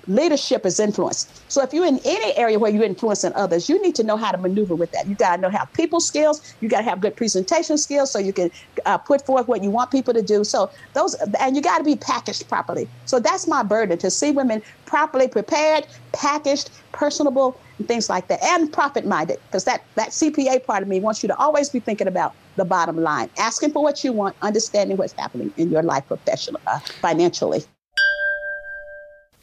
leadership 0.09 0.65
is 0.65 0.79
influence. 0.79 1.43
So 1.47 1.63
if 1.63 1.73
you're 1.73 1.85
in 1.85 1.99
any 2.03 2.35
area 2.35 2.59
where 2.59 2.71
you're 2.71 2.83
influencing 2.83 3.33
others, 3.35 3.69
you 3.69 3.81
need 3.81 3.95
to 3.95 4.03
know 4.03 4.17
how 4.17 4.31
to 4.31 4.37
maneuver 4.37 4.75
with 4.75 4.91
that. 4.91 5.07
You 5.07 5.15
got 5.15 5.35
to 5.37 5.41
know 5.41 5.49
how 5.49 5.65
people 5.65 6.01
skills. 6.01 6.41
You 6.59 6.69
got 6.69 6.79
to 6.79 6.83
have 6.83 6.99
good 7.01 7.15
presentation 7.15 7.77
skills 7.77 8.11
so 8.11 8.19
you 8.19 8.33
can 8.33 8.51
uh, 8.85 8.97
put 8.97 9.25
forth 9.25 9.47
what 9.47 9.63
you 9.63 9.71
want 9.71 9.91
people 9.91 10.13
to 10.13 10.21
do. 10.23 10.43
So 10.43 10.71
those, 10.93 11.15
and 11.39 11.55
you 11.55 11.61
got 11.61 11.77
to 11.77 11.83
be 11.83 11.95
packaged 11.95 12.47
properly. 12.49 12.89
So 13.05 13.19
that's 13.19 13.47
my 13.47 13.63
burden 13.63 13.97
to 13.99 14.11
see 14.11 14.31
women 14.31 14.61
properly 14.85 15.27
prepared, 15.27 15.85
packaged, 16.13 16.71
personable, 16.91 17.61
and 17.77 17.87
things 17.87 18.09
like 18.09 18.27
that, 18.27 18.43
and 18.43 18.71
profit 18.73 19.05
minded. 19.05 19.37
Because 19.49 19.65
that 19.65 19.81
that 19.95 20.09
CPA 20.09 20.65
part 20.65 20.81
of 20.83 20.89
me 20.89 20.99
wants 20.99 21.23
you 21.23 21.29
to 21.29 21.37
always 21.37 21.69
be 21.69 21.79
thinking 21.79 22.07
about 22.07 22.35
the 22.55 22.65
bottom 22.65 22.97
line, 22.97 23.29
asking 23.37 23.71
for 23.71 23.83
what 23.83 24.03
you 24.03 24.11
want, 24.11 24.35
understanding 24.41 24.97
what's 24.97 25.13
happening 25.17 25.53
in 25.55 25.69
your 25.71 25.83
life 25.83 26.03
professionally, 26.07 26.61
uh, 26.67 26.79
financially. 27.01 27.63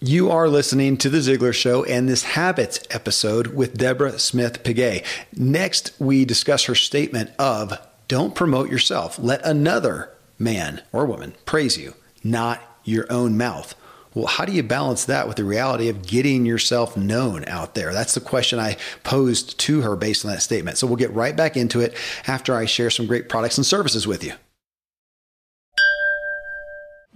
You 0.00 0.30
are 0.30 0.46
listening 0.46 0.98
to 0.98 1.08
The 1.08 1.20
Ziglar 1.20 1.54
Show 1.54 1.82
and 1.84 2.06
this 2.06 2.22
Habits 2.22 2.80
episode 2.90 3.46
with 3.46 3.78
Deborah 3.78 4.18
Smith 4.18 4.62
Pegues. 4.62 5.02
Next, 5.34 5.94
we 5.98 6.26
discuss 6.26 6.64
her 6.64 6.74
statement 6.74 7.30
of 7.38 7.78
don't 8.06 8.34
promote 8.34 8.70
yourself. 8.70 9.18
Let 9.18 9.42
another 9.42 10.12
man 10.38 10.82
or 10.92 11.06
woman 11.06 11.32
praise 11.46 11.78
you, 11.78 11.94
not 12.22 12.60
your 12.84 13.10
own 13.10 13.38
mouth. 13.38 13.74
Well, 14.12 14.26
how 14.26 14.44
do 14.44 14.52
you 14.52 14.62
balance 14.62 15.06
that 15.06 15.28
with 15.28 15.38
the 15.38 15.44
reality 15.44 15.88
of 15.88 16.06
getting 16.06 16.44
yourself 16.44 16.94
known 16.94 17.46
out 17.46 17.74
there? 17.74 17.94
That's 17.94 18.12
the 18.14 18.20
question 18.20 18.58
I 18.58 18.76
posed 19.02 19.58
to 19.60 19.80
her 19.80 19.96
based 19.96 20.26
on 20.26 20.30
that 20.30 20.42
statement. 20.42 20.76
So 20.76 20.86
we'll 20.86 20.96
get 20.96 21.14
right 21.14 21.34
back 21.34 21.56
into 21.56 21.80
it 21.80 21.94
after 22.26 22.54
I 22.54 22.66
share 22.66 22.90
some 22.90 23.06
great 23.06 23.30
products 23.30 23.56
and 23.56 23.64
services 23.64 24.06
with 24.06 24.22
you. 24.22 24.34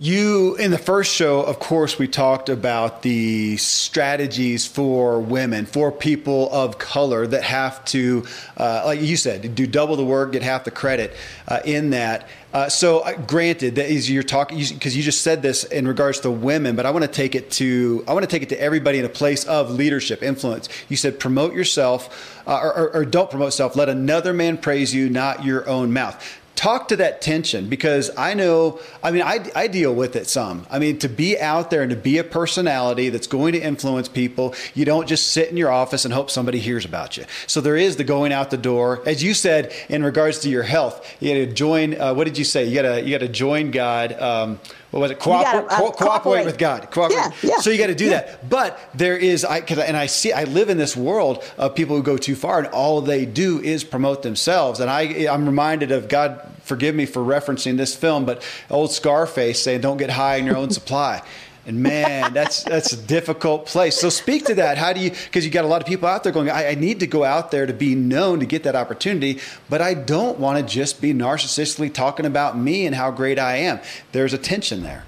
You, 0.02 0.56
in 0.56 0.70
the 0.70 0.78
first 0.78 1.14
show, 1.14 1.42
of 1.42 1.58
course, 1.58 1.98
we 1.98 2.08
talked 2.08 2.48
about 2.48 3.02
the 3.02 3.58
strategies 3.58 4.66
for 4.66 5.20
women, 5.20 5.66
for 5.66 5.92
people 5.92 6.50
of 6.50 6.78
color 6.78 7.26
that 7.26 7.42
have 7.42 7.84
to, 7.86 8.24
uh, 8.56 8.84
like 8.86 9.02
you 9.02 9.18
said, 9.18 9.54
do 9.54 9.66
double 9.66 9.96
the 9.96 10.04
work, 10.04 10.32
get 10.32 10.40
half 10.40 10.64
the 10.64 10.70
credit 10.70 11.14
uh, 11.48 11.60
in 11.66 11.90
that. 11.90 12.30
Uh, 12.54 12.70
so, 12.70 13.00
uh, 13.00 13.12
granted, 13.26 13.74
that 13.74 13.90
is 13.90 14.10
you're 14.10 14.22
talking 14.22 14.58
because 14.58 14.96
you 14.96 15.02
just 15.02 15.20
said 15.20 15.42
this 15.42 15.64
in 15.64 15.86
regards 15.86 16.20
to 16.20 16.30
women, 16.30 16.76
but 16.76 16.86
I 16.86 16.92
want 16.92 17.04
to 17.04 17.10
take 17.10 17.34
it 17.34 17.50
to 17.52 18.02
I 18.08 18.14
want 18.14 18.22
to 18.22 18.26
take 18.26 18.42
it 18.42 18.48
to 18.48 18.60
everybody 18.60 18.98
in 18.98 19.04
a 19.04 19.10
place 19.10 19.44
of 19.44 19.70
leadership, 19.70 20.22
influence. 20.22 20.70
You 20.88 20.96
said 20.96 21.20
promote 21.20 21.52
yourself, 21.52 22.42
uh, 22.46 22.58
or, 22.58 22.74
or, 22.74 22.96
or 22.96 23.04
don't 23.04 23.30
promote 23.30 23.52
self. 23.52 23.76
Let 23.76 23.90
another 23.90 24.32
man 24.32 24.56
praise 24.56 24.94
you, 24.94 25.10
not 25.10 25.44
your 25.44 25.68
own 25.68 25.92
mouth 25.92 26.39
talk 26.56 26.88
to 26.88 26.96
that 26.96 27.22
tension 27.22 27.68
because 27.68 28.10
I 28.18 28.34
know, 28.34 28.80
I 29.02 29.10
mean, 29.10 29.22
I, 29.22 29.50
I 29.56 29.66
deal 29.66 29.94
with 29.94 30.14
it 30.14 30.26
some. 30.26 30.66
I 30.70 30.78
mean, 30.78 30.98
to 30.98 31.08
be 31.08 31.38
out 31.40 31.70
there 31.70 31.80
and 31.80 31.90
to 31.90 31.96
be 31.96 32.18
a 32.18 32.24
personality 32.24 33.08
that's 33.08 33.26
going 33.26 33.52
to 33.54 33.60
influence 33.60 34.08
people, 34.08 34.54
you 34.74 34.84
don't 34.84 35.08
just 35.08 35.28
sit 35.28 35.48
in 35.48 35.56
your 35.56 35.70
office 35.70 36.04
and 36.04 36.12
hope 36.12 36.30
somebody 36.30 36.58
hears 36.58 36.84
about 36.84 37.16
you. 37.16 37.24
So 37.46 37.60
there 37.60 37.76
is 37.76 37.96
the 37.96 38.04
going 38.04 38.32
out 38.32 38.50
the 38.50 38.58
door. 38.58 39.02
As 39.06 39.22
you 39.22 39.32
said, 39.32 39.72
in 39.88 40.04
regards 40.04 40.40
to 40.40 40.50
your 40.50 40.62
health, 40.62 41.06
you 41.20 41.30
got 41.30 41.48
to 41.48 41.54
join, 41.54 41.98
uh, 41.98 42.12
what 42.12 42.24
did 42.24 42.36
you 42.36 42.44
say? 42.44 42.66
You 42.66 42.74
got 42.74 42.82
to, 42.82 43.02
you 43.02 43.10
got 43.10 43.24
to 43.24 43.32
join 43.32 43.70
God. 43.70 44.12
Um, 44.20 44.60
what 44.90 45.00
was 45.00 45.10
it? 45.10 45.18
Cooper- 45.20 45.42
gotta, 45.42 45.66
uh, 45.66 45.78
co- 45.78 45.90
cooperate. 45.92 46.44
with 46.44 46.58
God. 46.58 46.90
Cooperate. 46.90 47.16
Yeah, 47.16 47.30
yeah, 47.42 47.56
so 47.58 47.70
you 47.70 47.78
got 47.78 47.86
to 47.88 47.94
do 47.94 48.06
yeah. 48.06 48.22
that. 48.22 48.48
But 48.48 48.78
there 48.94 49.16
is, 49.16 49.44
I 49.44 49.58
and 49.58 49.96
I 49.96 50.06
see, 50.06 50.32
I 50.32 50.44
live 50.44 50.68
in 50.68 50.78
this 50.78 50.96
world 50.96 51.44
of 51.58 51.74
people 51.74 51.96
who 51.96 52.02
go 52.02 52.16
too 52.16 52.34
far, 52.34 52.58
and 52.58 52.66
all 52.68 53.00
they 53.00 53.24
do 53.24 53.60
is 53.60 53.84
promote 53.84 54.22
themselves. 54.22 54.80
And 54.80 54.90
I, 54.90 55.02
I'm 55.32 55.46
reminded 55.46 55.92
of 55.92 56.08
God. 56.08 56.46
Forgive 56.62 56.94
me 56.94 57.06
for 57.06 57.20
referencing 57.20 57.76
this 57.76 57.96
film, 57.96 58.24
but 58.24 58.42
old 58.70 58.92
Scarface 58.92 59.60
saying, 59.62 59.80
"Don't 59.80 59.96
get 59.96 60.10
high 60.10 60.36
in 60.36 60.46
your 60.46 60.56
own 60.56 60.70
supply." 60.80 61.22
And 61.66 61.82
man, 61.82 62.32
that's 62.32 62.62
that's 62.64 62.92
a 62.92 62.96
difficult 62.96 63.66
place. 63.66 63.96
So 63.96 64.08
speak 64.08 64.46
to 64.46 64.54
that. 64.54 64.78
How 64.78 64.92
do 64.92 65.00
you? 65.00 65.10
Because 65.10 65.44
you 65.44 65.50
got 65.50 65.64
a 65.64 65.68
lot 65.68 65.82
of 65.82 65.86
people 65.86 66.08
out 66.08 66.24
there 66.24 66.32
going, 66.32 66.48
I, 66.50 66.70
I, 66.70 66.74
need 66.74 67.00
to 67.00 67.06
go 67.06 67.22
out 67.22 67.50
there 67.50 67.66
to 67.66 67.72
be 67.72 67.94
known 67.94 68.40
to 68.40 68.46
get 68.46 68.62
that 68.62 68.74
opportunity, 68.74 69.40
but 69.68 69.82
I 69.82 69.94
don't 69.94 70.38
want 70.38 70.58
to 70.58 70.74
just 70.74 71.00
be 71.02 71.12
narcissistically 71.12 71.92
talking 71.92 72.24
about 72.24 72.56
me 72.56 72.86
and 72.86 72.94
how 72.94 73.10
great 73.10 73.38
I 73.38 73.56
am. 73.56 73.80
There's 74.12 74.32
a 74.32 74.38
tension 74.38 74.82
there. 74.82 75.04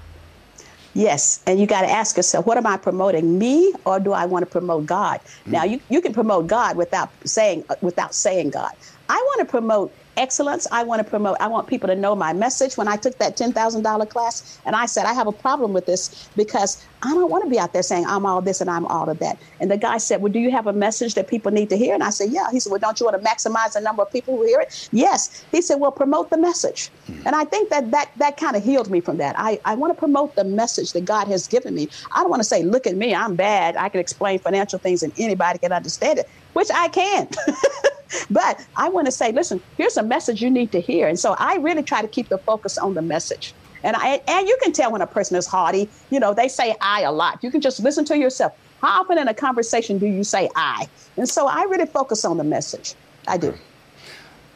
Yes, 0.93 1.41
and 1.47 1.59
you 1.59 1.65
got 1.65 1.81
to 1.81 1.89
ask 1.89 2.17
yourself, 2.17 2.45
what 2.45 2.57
am 2.57 2.67
I 2.67 2.77
promoting, 2.77 3.39
me, 3.39 3.73
or 3.83 3.99
do 3.99 4.13
I 4.13 4.25
want 4.25 4.45
to 4.45 4.51
promote 4.51 4.85
God? 4.85 5.21
Mm-hmm. 5.21 5.51
Now, 5.51 5.63
you, 5.63 5.79
you 5.89 6.01
can 6.01 6.13
promote 6.13 6.45
God 6.45 6.77
without 6.77 7.09
saying 7.25 7.65
without 7.81 8.13
saying 8.13 8.51
God. 8.51 8.71
I 9.09 9.15
want 9.15 9.39
to 9.39 9.45
promote 9.45 9.91
excellence. 10.17 10.67
I 10.71 10.83
want 10.83 11.03
to 11.03 11.09
promote, 11.09 11.37
I 11.39 11.47
want 11.47 11.67
people 11.67 11.87
to 11.87 11.95
know 11.95 12.15
my 12.15 12.33
message. 12.33 12.77
When 12.77 12.87
I 12.87 12.95
took 12.95 13.17
that 13.17 13.37
$10,000 13.37 14.09
class, 14.09 14.59
and 14.65 14.75
I 14.75 14.85
said, 14.85 15.05
I 15.05 15.13
have 15.13 15.27
a 15.27 15.31
problem 15.31 15.73
with 15.73 15.85
this 15.85 16.29
because 16.35 16.83
I 17.03 17.13
don't 17.13 17.29
want 17.29 17.43
to 17.43 17.49
be 17.49 17.59
out 17.59 17.73
there 17.73 17.83
saying 17.83 18.05
I'm 18.07 18.25
all 18.25 18.41
this 18.41 18.61
and 18.61 18.69
I'm 18.69 18.85
all 18.85 19.09
of 19.09 19.19
that. 19.19 19.37
And 19.59 19.69
the 19.69 19.77
guy 19.77 19.97
said, 19.97 20.21
Well, 20.21 20.31
do 20.31 20.39
you 20.39 20.51
have 20.51 20.67
a 20.67 20.73
message 20.73 21.15
that 21.15 21.27
people 21.27 21.51
need 21.51 21.69
to 21.69 21.77
hear? 21.77 21.93
And 21.93 22.03
I 22.03 22.11
said, 22.11 22.29
Yeah. 22.31 22.49
He 22.51 22.59
said, 22.59 22.71
Well, 22.71 22.79
don't 22.79 22.99
you 22.99 23.05
want 23.05 23.21
to 23.21 23.29
maximize 23.29 23.73
the 23.73 23.81
number 23.81 24.01
of 24.01 24.11
people 24.11 24.37
who 24.37 24.45
hear 24.45 24.61
it? 24.61 24.89
Yes. 24.93 25.43
He 25.51 25.61
said, 25.61 25.75
Well, 25.75 25.91
promote 25.91 26.29
the 26.29 26.37
message. 26.37 26.89
Mm-hmm. 27.07 27.27
And 27.27 27.35
I 27.35 27.43
think 27.43 27.69
that 27.69 27.91
that, 27.91 28.11
that 28.17 28.37
kind 28.37 28.55
of 28.55 28.63
healed 28.63 28.89
me 28.89 29.01
from 29.01 29.17
that. 29.17 29.35
I, 29.37 29.59
I 29.65 29.75
want 29.75 29.91
to 29.91 29.99
promote 29.99 30.35
the 30.35 30.45
message 30.45 30.93
that 30.93 31.03
God 31.03 31.27
has 31.27 31.47
given 31.47 31.75
me. 31.75 31.89
I 32.15 32.21
don't 32.21 32.29
want 32.29 32.39
to 32.39 32.47
say, 32.47 32.63
Look 32.63 32.87
at 32.87 32.95
me, 32.95 33.13
I'm 33.13 33.35
bad. 33.35 33.75
I 33.75 33.89
can 33.89 33.99
explain 33.99 34.39
financial 34.39 34.79
things 34.79 35.03
and 35.03 35.11
anybody 35.17 35.59
can 35.59 35.73
understand 35.73 36.19
it, 36.19 36.29
which 36.53 36.69
I 36.73 36.87
can. 36.87 37.27
but 38.29 38.65
I 38.75 38.89
want 38.89 39.05
to 39.05 39.11
say, 39.11 39.31
listen, 39.31 39.61
here's 39.77 39.97
a 39.97 40.03
message 40.03 40.41
you 40.41 40.49
need 40.49 40.71
to 40.71 40.81
hear. 40.81 41.07
And 41.07 41.19
so 41.19 41.35
I 41.37 41.55
really 41.57 41.83
try 41.83 42.01
to 42.01 42.07
keep 42.07 42.29
the 42.29 42.37
focus 42.37 42.77
on 42.77 42.93
the 42.93 43.01
message. 43.01 43.53
And 43.83 43.95
I 43.97 44.21
and 44.27 44.47
you 44.47 44.57
can 44.61 44.71
tell 44.71 44.91
when 44.91 45.01
a 45.01 45.07
person 45.07 45.35
is 45.35 45.45
haughty. 45.45 45.89
You 46.09 46.19
know, 46.19 46.33
they 46.33 46.47
say 46.47 46.75
I 46.81 47.01
a 47.01 47.11
lot. 47.11 47.43
You 47.43 47.51
can 47.51 47.61
just 47.61 47.79
listen 47.81 48.05
to 48.05 48.17
yourself. 48.17 48.53
How 48.81 49.01
often 49.01 49.17
in 49.17 49.27
a 49.27 49.33
conversation 49.33 49.97
do 49.97 50.05
you 50.05 50.23
say 50.23 50.49
I? 50.55 50.87
And 51.17 51.27
so 51.27 51.47
I 51.47 51.63
really 51.63 51.85
focus 51.85 52.25
on 52.25 52.37
the 52.37 52.43
message. 52.43 52.95
I 53.27 53.37
do. 53.37 53.53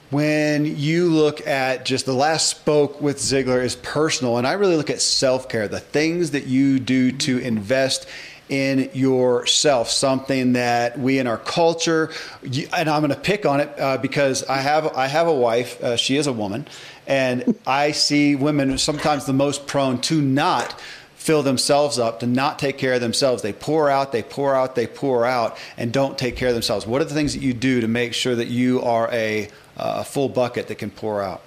When 0.10 0.78
you 0.78 1.10
look 1.10 1.46
at 1.46 1.86
just 1.86 2.06
the 2.06 2.14
last 2.14 2.48
spoke 2.50 3.02
with 3.02 3.18
Ziglar 3.18 3.62
is 3.62 3.76
personal, 3.76 4.38
and 4.38 4.48
I 4.48 4.54
really 4.54 4.78
look 4.78 4.90
at 4.90 5.02
self 5.02 5.50
care, 5.50 5.68
the 5.68 5.82
things 5.82 6.32
that 6.32 6.46
you 6.46 6.80
do 6.80 7.12
to 7.12 7.40
invest 7.40 8.08
in 8.50 8.90
yourself, 8.94 9.90
something 9.90 10.54
that 10.54 10.98
we 10.98 11.20
in 11.20 11.28
our 11.28 11.38
culture, 11.38 12.12
and 12.44 12.90
I'm 12.90 13.02
going 13.02 13.14
to 13.14 13.20
pick 13.20 13.46
on 13.46 13.60
it 13.60 13.80
uh, 13.80 13.98
because 13.98 14.44
I 14.46 14.58
have 14.58 14.96
I 14.96 15.08
have 15.08 15.28
a 15.28 15.34
wife. 15.34 15.82
Uh, 15.84 15.96
she 15.98 16.18
is 16.18 16.28
a 16.28 16.34
woman, 16.34 16.68
and 17.06 17.58
I 17.68 17.92
see 17.92 18.36
women 18.36 18.78
sometimes 18.78 19.26
the 19.26 19.34
most 19.34 19.68
prone 19.68 20.00
to 20.02 20.22
not 20.22 20.80
fill 21.16 21.44
themselves 21.44 22.00
up, 22.00 22.22
to 22.22 22.28
not 22.28 22.58
take 22.58 22.78
care 22.78 22.94
of 22.94 23.02
themselves. 23.02 23.42
They 23.42 23.52
pour 23.52 23.90
out, 23.90 24.14
they 24.14 24.24
pour 24.24 24.56
out, 24.56 24.76
they 24.76 24.88
pour 24.88 25.26
out, 25.26 25.58
and 25.76 25.92
don't 25.92 26.18
take 26.18 26.38
care 26.38 26.48
of 26.48 26.54
themselves. 26.54 26.88
What 26.88 27.02
are 27.02 27.06
the 27.06 27.14
things 27.14 27.34
that 27.34 27.42
you 27.42 27.54
do 27.54 27.82
to 27.82 27.88
make 27.88 28.14
sure 28.14 28.36
that 28.36 28.48
you 28.48 28.82
are 28.82 29.10
a, 29.12 29.50
a 29.76 30.06
full 30.06 30.30
bucket 30.30 30.68
that 30.70 30.76
can 30.76 30.90
pour 30.90 31.22
out? 31.22 31.42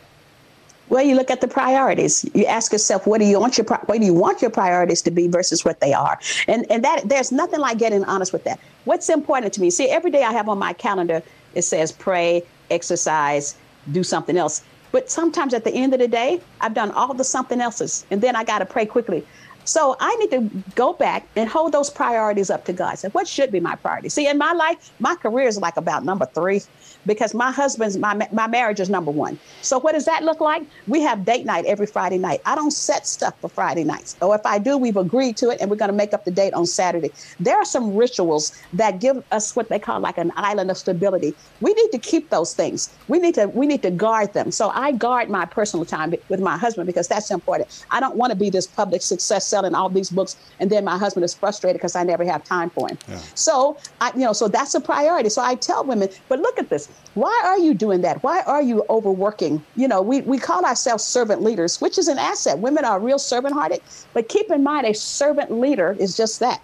Well, 0.90 1.04
you 1.04 1.14
look 1.14 1.30
at 1.30 1.40
the 1.40 1.48
priorities. 1.48 2.28
You 2.34 2.46
ask 2.46 2.72
yourself, 2.72 3.06
what 3.06 3.20
do 3.20 3.24
you 3.24 3.38
want 3.38 3.56
your 3.56 3.64
what 3.64 3.98
do 3.98 4.04
you 4.04 4.12
want 4.12 4.42
your 4.42 4.50
priorities 4.50 5.00
to 5.02 5.10
be 5.12 5.28
versus 5.28 5.64
what 5.64 5.80
they 5.80 5.94
are? 5.94 6.18
And 6.48 6.70
and 6.70 6.84
that 6.84 7.08
there's 7.08 7.30
nothing 7.30 7.60
like 7.60 7.78
getting 7.78 8.04
honest 8.04 8.32
with 8.32 8.44
that. 8.44 8.58
What's 8.84 9.08
important 9.08 9.52
to 9.54 9.60
me? 9.60 9.70
See, 9.70 9.88
every 9.88 10.10
day 10.10 10.24
I 10.24 10.32
have 10.32 10.48
on 10.48 10.58
my 10.58 10.72
calendar 10.72 11.22
it 11.54 11.62
says 11.62 11.92
pray, 11.92 12.42
exercise, 12.70 13.56
do 13.92 14.02
something 14.02 14.36
else. 14.36 14.62
But 14.92 15.10
sometimes 15.10 15.54
at 15.54 15.64
the 15.64 15.72
end 15.72 15.94
of 15.94 16.00
the 16.00 16.08
day, 16.08 16.40
I've 16.60 16.74
done 16.74 16.90
all 16.90 17.14
the 17.14 17.24
something 17.24 17.60
else's, 17.60 18.04
and 18.10 18.20
then 18.20 18.34
I 18.34 18.42
got 18.42 18.58
to 18.58 18.66
pray 18.66 18.86
quickly. 18.86 19.24
So 19.64 19.96
I 20.00 20.16
need 20.16 20.30
to 20.32 20.50
go 20.74 20.92
back 20.92 21.28
and 21.36 21.48
hold 21.48 21.72
those 21.72 21.90
priorities 21.90 22.50
up 22.50 22.64
to 22.64 22.72
God. 22.72 22.98
Say, 22.98 23.08
what 23.10 23.28
should 23.28 23.52
be 23.52 23.60
my 23.60 23.76
priority? 23.76 24.08
See, 24.08 24.26
in 24.26 24.38
my 24.38 24.52
life, 24.52 24.92
my 24.98 25.14
career 25.14 25.46
is 25.46 25.58
like 25.58 25.76
about 25.76 26.04
number 26.04 26.26
three 26.26 26.62
because 27.06 27.34
my 27.34 27.50
husband's 27.50 27.96
my 27.98 28.28
my 28.32 28.46
marriage 28.46 28.80
is 28.80 28.90
number 28.90 29.10
one. 29.10 29.38
So 29.62 29.78
what 29.78 29.92
does 29.92 30.04
that 30.04 30.22
look 30.24 30.40
like? 30.40 30.62
We 30.86 31.00
have 31.02 31.24
date 31.24 31.46
night 31.46 31.64
every 31.66 31.86
Friday 31.86 32.18
night. 32.18 32.40
I 32.44 32.54
don't 32.54 32.70
set 32.70 33.06
stuff 33.06 33.34
for 33.40 33.48
Friday 33.48 33.84
nights, 33.84 34.16
or 34.20 34.34
if 34.34 34.44
I 34.44 34.58
do, 34.58 34.76
we've 34.76 34.96
agreed 34.96 35.36
to 35.38 35.50
it, 35.50 35.60
and 35.60 35.70
we're 35.70 35.76
going 35.76 35.90
to 35.90 35.96
make 35.96 36.12
up 36.14 36.24
the 36.24 36.30
date 36.30 36.54
on 36.54 36.66
Saturday. 36.66 37.10
There 37.38 37.56
are 37.56 37.64
some 37.64 37.96
rituals 37.96 38.52
that 38.72 39.00
give 39.00 39.22
us 39.30 39.56
what 39.56 39.68
they 39.68 39.78
call 39.78 40.00
like 40.00 40.18
an 40.18 40.32
island 40.36 40.70
of 40.70 40.78
stability. 40.78 41.34
We 41.60 41.72
need 41.74 41.90
to 41.92 41.98
keep 41.98 42.30
those 42.30 42.54
things. 42.54 42.90
We 43.08 43.18
need 43.18 43.34
to 43.36 43.46
we 43.48 43.66
need 43.66 43.82
to 43.82 43.90
guard 43.90 44.32
them. 44.32 44.50
So 44.50 44.70
I 44.70 44.92
guard 44.92 45.28
my 45.28 45.46
personal 45.46 45.84
time 45.84 46.14
with 46.28 46.40
my 46.40 46.56
husband 46.56 46.86
because 46.86 47.08
that's 47.08 47.30
important. 47.30 47.84
I 47.90 48.00
don't 48.00 48.16
want 48.16 48.30
to 48.30 48.36
be 48.36 48.50
this 48.50 48.66
public 48.66 49.02
success 49.02 49.46
selling 49.46 49.74
all 49.74 49.88
these 49.88 50.10
books, 50.10 50.36
and 50.58 50.70
then 50.70 50.84
my 50.84 50.98
husband 50.98 51.24
is 51.24 51.34
frustrated 51.34 51.78
because 51.78 51.96
I 51.96 52.04
never 52.04 52.24
have 52.24 52.44
time 52.44 52.70
for 52.70 52.88
him. 52.88 52.98
Yeah. 53.08 53.18
So 53.34 53.78
I, 54.00 54.12
you 54.14 54.20
know, 54.20 54.32
so 54.32 54.48
that's 54.48 54.74
a 54.74 54.80
priority. 54.80 55.28
So 55.28 55.42
I 55.42 55.54
tell 55.54 55.84
women, 55.84 56.08
but 56.28 56.40
look 56.40 56.58
at 56.58 56.68
this. 56.68 56.89
Why 57.14 57.42
are 57.44 57.58
you 57.58 57.74
doing 57.74 58.02
that? 58.02 58.22
Why 58.22 58.42
are 58.42 58.62
you 58.62 58.84
overworking? 58.88 59.64
You 59.76 59.88
know, 59.88 60.00
we, 60.00 60.20
we 60.22 60.38
call 60.38 60.64
ourselves 60.64 61.04
servant 61.04 61.42
leaders, 61.42 61.80
which 61.80 61.98
is 61.98 62.08
an 62.08 62.18
asset. 62.18 62.58
Women 62.58 62.84
are 62.84 63.00
real 63.00 63.18
servant 63.18 63.54
hearted, 63.54 63.80
but 64.14 64.28
keep 64.28 64.50
in 64.50 64.62
mind 64.62 64.86
a 64.86 64.94
servant 64.94 65.50
leader 65.50 65.96
is 65.98 66.16
just 66.16 66.40
that. 66.40 66.62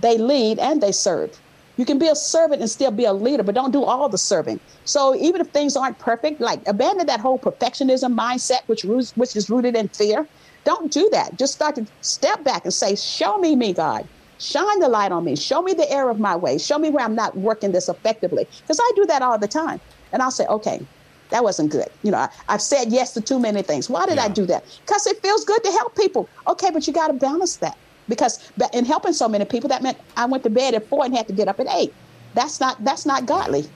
They 0.00 0.18
lead 0.18 0.58
and 0.58 0.82
they 0.82 0.92
serve. 0.92 1.38
You 1.76 1.84
can 1.84 1.98
be 1.98 2.08
a 2.08 2.14
servant 2.14 2.60
and 2.60 2.70
still 2.70 2.90
be 2.90 3.04
a 3.04 3.12
leader, 3.12 3.42
but 3.42 3.54
don't 3.54 3.70
do 3.70 3.82
all 3.82 4.08
the 4.08 4.18
serving. 4.18 4.60
So 4.84 5.14
even 5.16 5.40
if 5.40 5.48
things 5.48 5.76
aren't 5.76 5.98
perfect, 5.98 6.40
like 6.40 6.66
abandon 6.66 7.06
that 7.06 7.20
whole 7.20 7.38
perfectionism 7.38 8.16
mindset, 8.16 8.60
which 8.66 8.84
roots, 8.84 9.16
which 9.16 9.36
is 9.36 9.48
rooted 9.48 9.76
in 9.76 9.88
fear. 9.88 10.26
Don't 10.64 10.92
do 10.92 11.08
that. 11.12 11.36
Just 11.38 11.54
start 11.54 11.74
to 11.76 11.86
step 12.02 12.44
back 12.44 12.64
and 12.64 12.72
say, 12.72 12.94
"Show 12.94 13.38
me 13.38 13.56
me, 13.56 13.72
God. 13.72 14.06
Shine 14.42 14.80
the 14.80 14.88
light 14.88 15.12
on 15.12 15.24
me. 15.24 15.36
Show 15.36 15.62
me 15.62 15.72
the 15.72 15.88
error 15.88 16.10
of 16.10 16.18
my 16.18 16.34
way. 16.34 16.58
Show 16.58 16.76
me 16.76 16.90
where 16.90 17.04
I'm 17.04 17.14
not 17.14 17.36
working 17.36 17.70
this 17.70 17.88
effectively. 17.88 18.48
Because 18.60 18.80
I 18.82 18.92
do 18.96 19.06
that 19.06 19.22
all 19.22 19.38
the 19.38 19.46
time. 19.46 19.80
And 20.12 20.20
I'll 20.20 20.32
say, 20.32 20.46
okay, 20.46 20.84
that 21.30 21.44
wasn't 21.44 21.70
good. 21.70 21.86
You 22.02 22.10
know, 22.10 22.18
I, 22.18 22.28
have 22.48 22.60
said 22.60 22.90
yes 22.90 23.14
to 23.14 23.20
too 23.20 23.38
many 23.38 23.62
things. 23.62 23.88
Why 23.88 24.04
did 24.04 24.16
yeah. 24.16 24.24
I 24.24 24.28
do 24.28 24.44
that? 24.46 24.64
Because 24.84 25.06
it 25.06 25.22
feels 25.22 25.44
good 25.44 25.62
to 25.62 25.70
help 25.70 25.94
people. 25.94 26.28
Okay, 26.48 26.72
but 26.72 26.84
you 26.88 26.92
got 26.92 27.06
to 27.06 27.14
balance 27.14 27.56
that. 27.58 27.78
Because 28.08 28.50
in 28.74 28.84
helping 28.84 29.12
so 29.12 29.28
many 29.28 29.44
people, 29.44 29.68
that 29.68 29.80
meant 29.80 29.96
I 30.16 30.24
went 30.24 30.42
to 30.42 30.50
bed 30.50 30.74
at 30.74 30.88
four 30.88 31.04
and 31.04 31.16
had 31.16 31.28
to 31.28 31.32
get 31.32 31.46
up 31.46 31.60
at 31.60 31.68
eight. 31.70 31.94
That's 32.34 32.58
not 32.58 32.82
that's 32.84 33.06
not 33.06 33.26
godly. 33.26 33.70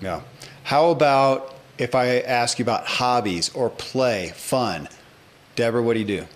Yeah. 0.00 0.22
How 0.64 0.90
about 0.90 1.54
if 1.78 1.94
I 1.94 2.18
ask 2.20 2.58
you 2.58 2.64
about 2.64 2.86
hobbies 2.86 3.54
or 3.54 3.70
play, 3.70 4.32
fun? 4.34 4.88
Deborah, 5.54 5.82
what 5.82 5.94
do 5.94 6.00
you 6.00 6.06
do? 6.06 6.26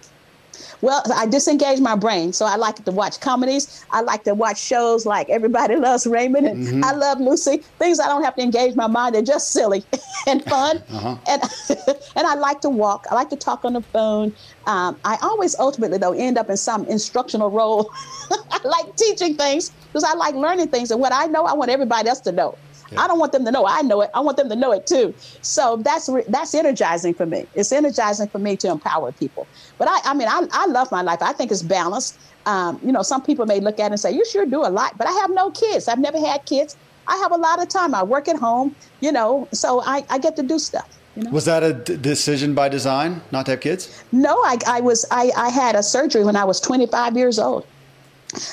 Well, 0.81 1.03
I 1.14 1.27
disengage 1.27 1.81
my 1.81 1.97
brain. 1.97 2.33
So 2.33 2.45
I 2.47 2.57
like 2.57 2.85
to 2.85 2.92
watch 2.92 3.21
comedies. 3.21 3.85
I 3.90 4.01
like 4.01 4.25
to 4.25 4.35
watch 4.35 4.59
shows 4.59 5.07
like 5.07 5.29
Everybody 5.31 5.77
Loves 5.77 6.07
Raymond 6.07 6.47
and 6.47 6.66
mm-hmm. 6.66 6.85
I 6.85 6.92
Love 6.92 7.21
Lucy. 7.21 7.59
Things 7.79 8.01
I 8.01 8.07
don't 8.07 8.23
have 8.23 8.35
to 8.37 8.42
engage 8.42 8.75
my 8.75 8.87
mind. 8.87 9.14
They're 9.14 9.23
just 9.23 9.53
silly 9.53 9.85
and 10.27 10.45
fun. 10.45 10.79
Uh-huh. 10.90 11.16
And 11.29 11.42
and 12.16 12.27
I 12.27 12.35
like 12.35 12.61
to 12.62 12.71
walk. 12.71 13.07
I 13.11 13.14
like 13.14 13.31
to 13.31 13.37
talk 13.37 13.64
on 13.64 13.73
the 13.75 13.83
phone. 13.83 14.35
Um, 14.66 14.99
I 15.05 15.16
always 15.23 15.59
ultimately 15.59 15.99
though 15.99 16.12
end 16.12 16.38
up 16.38 16.51
in 16.51 16.57
some 16.57 16.85
instructional 16.87 17.51
role. 17.51 17.90
I 18.51 18.61
like 18.64 18.97
teaching 18.97 19.37
things 19.37 19.71
because 19.71 20.05
I 20.05 20.14
like 20.14 20.35
learning 20.35 20.69
things. 20.69 20.90
And 20.90 21.01
what 21.01 21.12
I 21.12 21.27
know, 21.27 21.45
I 21.47 21.55
want 21.55 21.71
everybody 21.71 22.09
else 22.09 22.21
to 22.21 22.33
know. 22.33 22.57
Yeah. 22.90 23.03
I 23.03 23.09
don't 23.09 23.19
want 23.19 23.33
them 23.33 23.45
to 23.45 23.51
know 23.51 23.66
I 23.66 23.83
know 23.83 24.01
it. 24.03 24.11
I 24.14 24.21
want 24.21 24.37
them 24.37 24.49
to 24.49 24.57
know 24.57 24.73
it 24.73 24.87
too. 24.87 25.14
So 25.42 25.77
that's 25.79 26.09
re- 26.09 26.25
that's 26.29 26.55
energizing 26.55 27.14
for 27.14 27.27
me. 27.27 27.47
It's 27.55 27.73
energizing 27.73 28.29
for 28.29 28.38
me 28.38 28.57
to 28.59 28.69
empower 28.69 29.12
people. 29.12 29.47
But 29.79 29.89
I, 29.89 29.99
I 30.05 30.15
mean, 30.15 30.29
I, 30.29 30.47
I 30.53 30.67
love 30.67 30.91
my 30.91 31.03
life. 31.03 31.21
I 31.23 31.33
think 31.33 31.51
it's 31.51 31.62
balanced. 31.62 32.19
Um, 32.47 32.81
you 32.83 32.93
know, 32.93 33.03
some 33.03 33.23
people 33.23 33.45
may 33.47 33.61
look 33.61 33.79
at 33.81 33.87
it 33.87 33.93
and 33.93 34.01
say, 34.01 34.12
"You 34.12 34.25
sure 34.25 34.47
do 34.47 34.65
a 34.65 34.71
lot," 34.71 34.97
but 34.97 35.07
I 35.07 35.12
have 35.12 35.31
no 35.31 35.51
kids. 35.51 35.89
I've 35.89 35.99
never 35.99 36.19
had 36.19 36.45
kids. 36.47 36.77
I 37.09 37.17
have 37.19 37.33
a 37.33 37.37
lot 37.37 37.62
of 37.62 37.69
time. 37.69 37.95
I 37.95 38.03
work 38.03 38.29
at 38.29 38.37
home. 38.37 38.75
You 39.01 39.12
know, 39.12 39.49
so 39.53 39.83
I, 39.85 40.05
I 40.09 40.19
get 40.19 40.37
to 40.37 40.43
do 40.43 40.59
stuff. 40.59 40.89
You 41.17 41.25
know? 41.25 41.31
Was 41.31 41.47
that 41.47 41.62
a 41.62 41.73
d- 41.73 41.97
decision 41.97 42.55
by 42.55 42.69
design 42.69 43.23
not 43.33 43.47
to 43.47 43.53
have 43.53 43.61
kids? 43.61 44.05
No, 44.12 44.35
I, 44.45 44.59
I 44.67 44.81
was 44.81 45.07
I, 45.11 45.33
I 45.37 45.49
had 45.49 45.75
a 45.75 45.83
surgery 45.83 46.25
when 46.25 46.37
I 46.37 46.45
was 46.45 46.61
25 46.61 47.17
years 47.17 47.39
old 47.39 47.67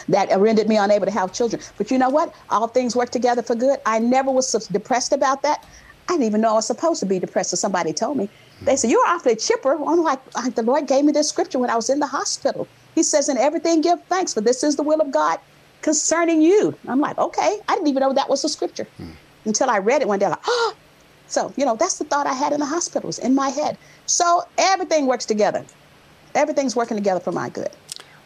that 0.07 0.29
rendered 0.39 0.67
me 0.67 0.77
unable 0.77 1.05
to 1.05 1.11
have 1.11 1.33
children. 1.33 1.61
But 1.77 1.91
you 1.91 1.97
know 1.97 2.09
what? 2.09 2.33
All 2.49 2.67
things 2.67 2.95
work 2.95 3.09
together 3.09 3.43
for 3.43 3.55
good. 3.55 3.79
I 3.85 3.99
never 3.99 4.31
was 4.31 4.51
depressed 4.71 5.13
about 5.13 5.41
that. 5.43 5.65
I 6.07 6.13
didn't 6.13 6.25
even 6.25 6.41
know 6.41 6.51
I 6.51 6.53
was 6.53 6.67
supposed 6.67 6.99
to 7.01 7.05
be 7.05 7.19
depressed. 7.19 7.51
So 7.51 7.55
somebody 7.55 7.93
told 7.93 8.17
me. 8.17 8.29
They 8.65 8.75
said, 8.75 8.91
You're 8.91 9.05
awfully 9.07 9.35
chipper. 9.35 9.73
I'm 9.73 10.01
like, 10.01 10.19
The 10.55 10.63
Lord 10.63 10.87
gave 10.87 11.05
me 11.05 11.11
this 11.11 11.29
scripture 11.29 11.59
when 11.59 11.69
I 11.69 11.75
was 11.75 11.89
in 11.89 11.99
the 11.99 12.07
hospital. 12.07 12.67
He 12.95 13.03
says, 13.03 13.29
In 13.29 13.37
everything, 13.37 13.81
give 13.81 14.03
thanks, 14.05 14.33
for 14.33 14.41
this 14.41 14.63
is 14.63 14.75
the 14.75 14.83
will 14.83 15.01
of 15.01 15.11
God 15.11 15.39
concerning 15.81 16.41
you. 16.41 16.75
I'm 16.87 16.99
like, 16.99 17.17
Okay. 17.17 17.59
I 17.67 17.75
didn't 17.75 17.87
even 17.87 18.01
know 18.01 18.13
that 18.13 18.29
was 18.29 18.43
a 18.43 18.49
scripture 18.49 18.87
hmm. 18.97 19.11
until 19.45 19.69
I 19.69 19.79
read 19.79 20.01
it 20.01 20.07
one 20.07 20.19
day. 20.19 20.27
Like, 20.27 20.39
oh. 20.45 20.75
So, 21.27 21.51
you 21.57 21.65
know, 21.65 21.75
that's 21.75 21.97
the 21.97 22.03
thought 22.03 22.27
I 22.27 22.33
had 22.33 22.53
in 22.53 22.59
the 22.59 22.65
hospital, 22.65 23.07
was 23.07 23.17
in 23.17 23.33
my 23.33 23.49
head. 23.49 23.77
So 24.05 24.43
everything 24.57 25.07
works 25.07 25.25
together. 25.25 25.65
Everything's 26.35 26.75
working 26.75 26.97
together 26.97 27.19
for 27.19 27.31
my 27.31 27.49
good. 27.49 27.69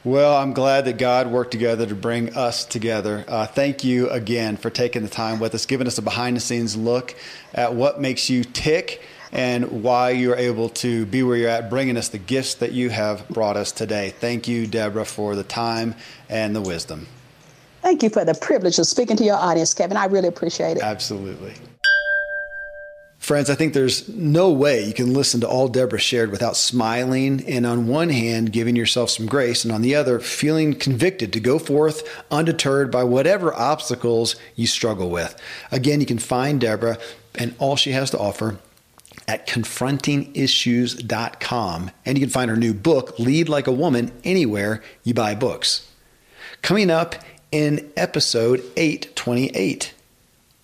Well, 0.03 0.37
I'm 0.37 0.53
glad 0.53 0.85
that 0.85 0.97
God 0.97 1.27
worked 1.27 1.51
together 1.51 1.85
to 1.85 1.95
bring 1.95 2.35
us 2.35 2.63
together. 2.63 3.25
Uh, 3.27 3.45
thank 3.45 3.83
you 3.83 4.09
again 4.09 4.55
for 4.55 4.69
taking 4.69 5.01
the 5.01 5.09
time 5.09 5.39
with 5.39 5.53
us, 5.53 5.65
giving 5.65 5.87
us 5.87 5.97
a 5.97 6.01
behind 6.01 6.37
the 6.37 6.39
scenes 6.39 6.77
look 6.77 7.15
at 7.53 7.73
what 7.73 7.99
makes 7.99 8.29
you 8.29 8.43
tick 8.43 9.01
and 9.31 9.83
why 9.83 10.11
you're 10.11 10.35
able 10.35 10.69
to 10.69 11.05
be 11.05 11.23
where 11.23 11.37
you're 11.37 11.49
at, 11.49 11.69
bringing 11.69 11.97
us 11.97 12.09
the 12.09 12.17
gifts 12.17 12.55
that 12.55 12.71
you 12.71 12.89
have 12.89 13.27
brought 13.29 13.57
us 13.57 13.71
today. 13.71 14.13
Thank 14.19 14.47
you, 14.47 14.67
Deborah, 14.67 15.05
for 15.05 15.35
the 15.35 15.43
time 15.43 15.95
and 16.29 16.55
the 16.55 16.61
wisdom. 16.61 17.07
Thank 17.81 18.03
you 18.03 18.09
for 18.09 18.25
the 18.25 18.33
privilege 18.33 18.79
of 18.79 18.87
speaking 18.87 19.15
to 19.17 19.23
your 19.23 19.37
audience, 19.37 19.73
Kevin. 19.73 19.97
I 19.97 20.05
really 20.05 20.27
appreciate 20.27 20.77
it. 20.77 20.83
Absolutely. 20.83 21.53
Friends, 23.19 23.49
I 23.49 23.55
think 23.55 23.73
there's 23.73 24.07
no 24.09 24.51
way 24.51 24.85
you 24.85 24.93
can 24.93 25.13
listen 25.13 25.41
to 25.41 25.47
all 25.47 25.67
Deborah 25.67 25.99
shared 25.99 26.31
without 26.31 26.55
smiling 26.55 27.43
and, 27.45 27.65
on 27.65 27.87
one 27.87 28.09
hand, 28.09 28.53
giving 28.53 28.75
yourself 28.75 29.09
some 29.09 29.25
grace, 29.25 29.65
and 29.65 29.73
on 29.73 29.81
the 29.81 29.95
other, 29.95 30.19
feeling 30.19 30.73
convicted 30.73 31.33
to 31.33 31.39
go 31.39 31.59
forth 31.59 32.07
undeterred 32.31 32.89
by 32.89 33.03
whatever 33.03 33.53
obstacles 33.53 34.37
you 34.55 34.65
struggle 34.65 35.09
with. 35.09 35.35
Again, 35.71 35.99
you 35.99 36.05
can 36.05 36.19
find 36.19 36.61
Deborah 36.61 36.97
and 37.35 37.53
all 37.59 37.75
she 37.75 37.91
has 37.91 38.11
to 38.11 38.17
offer 38.17 38.59
at 39.27 39.47
confrontingissues.com. 39.47 41.91
And 42.05 42.17
you 42.17 42.23
can 42.23 42.31
find 42.31 42.49
her 42.49 42.55
new 42.55 42.73
book, 42.73 43.19
Lead 43.19 43.49
Like 43.49 43.67
a 43.67 43.71
Woman, 43.71 44.11
anywhere 44.23 44.81
you 45.03 45.13
buy 45.13 45.35
books. 45.35 45.91
Coming 46.61 46.89
up 46.89 47.15
in 47.51 47.91
episode 47.95 48.63
828 48.75 49.93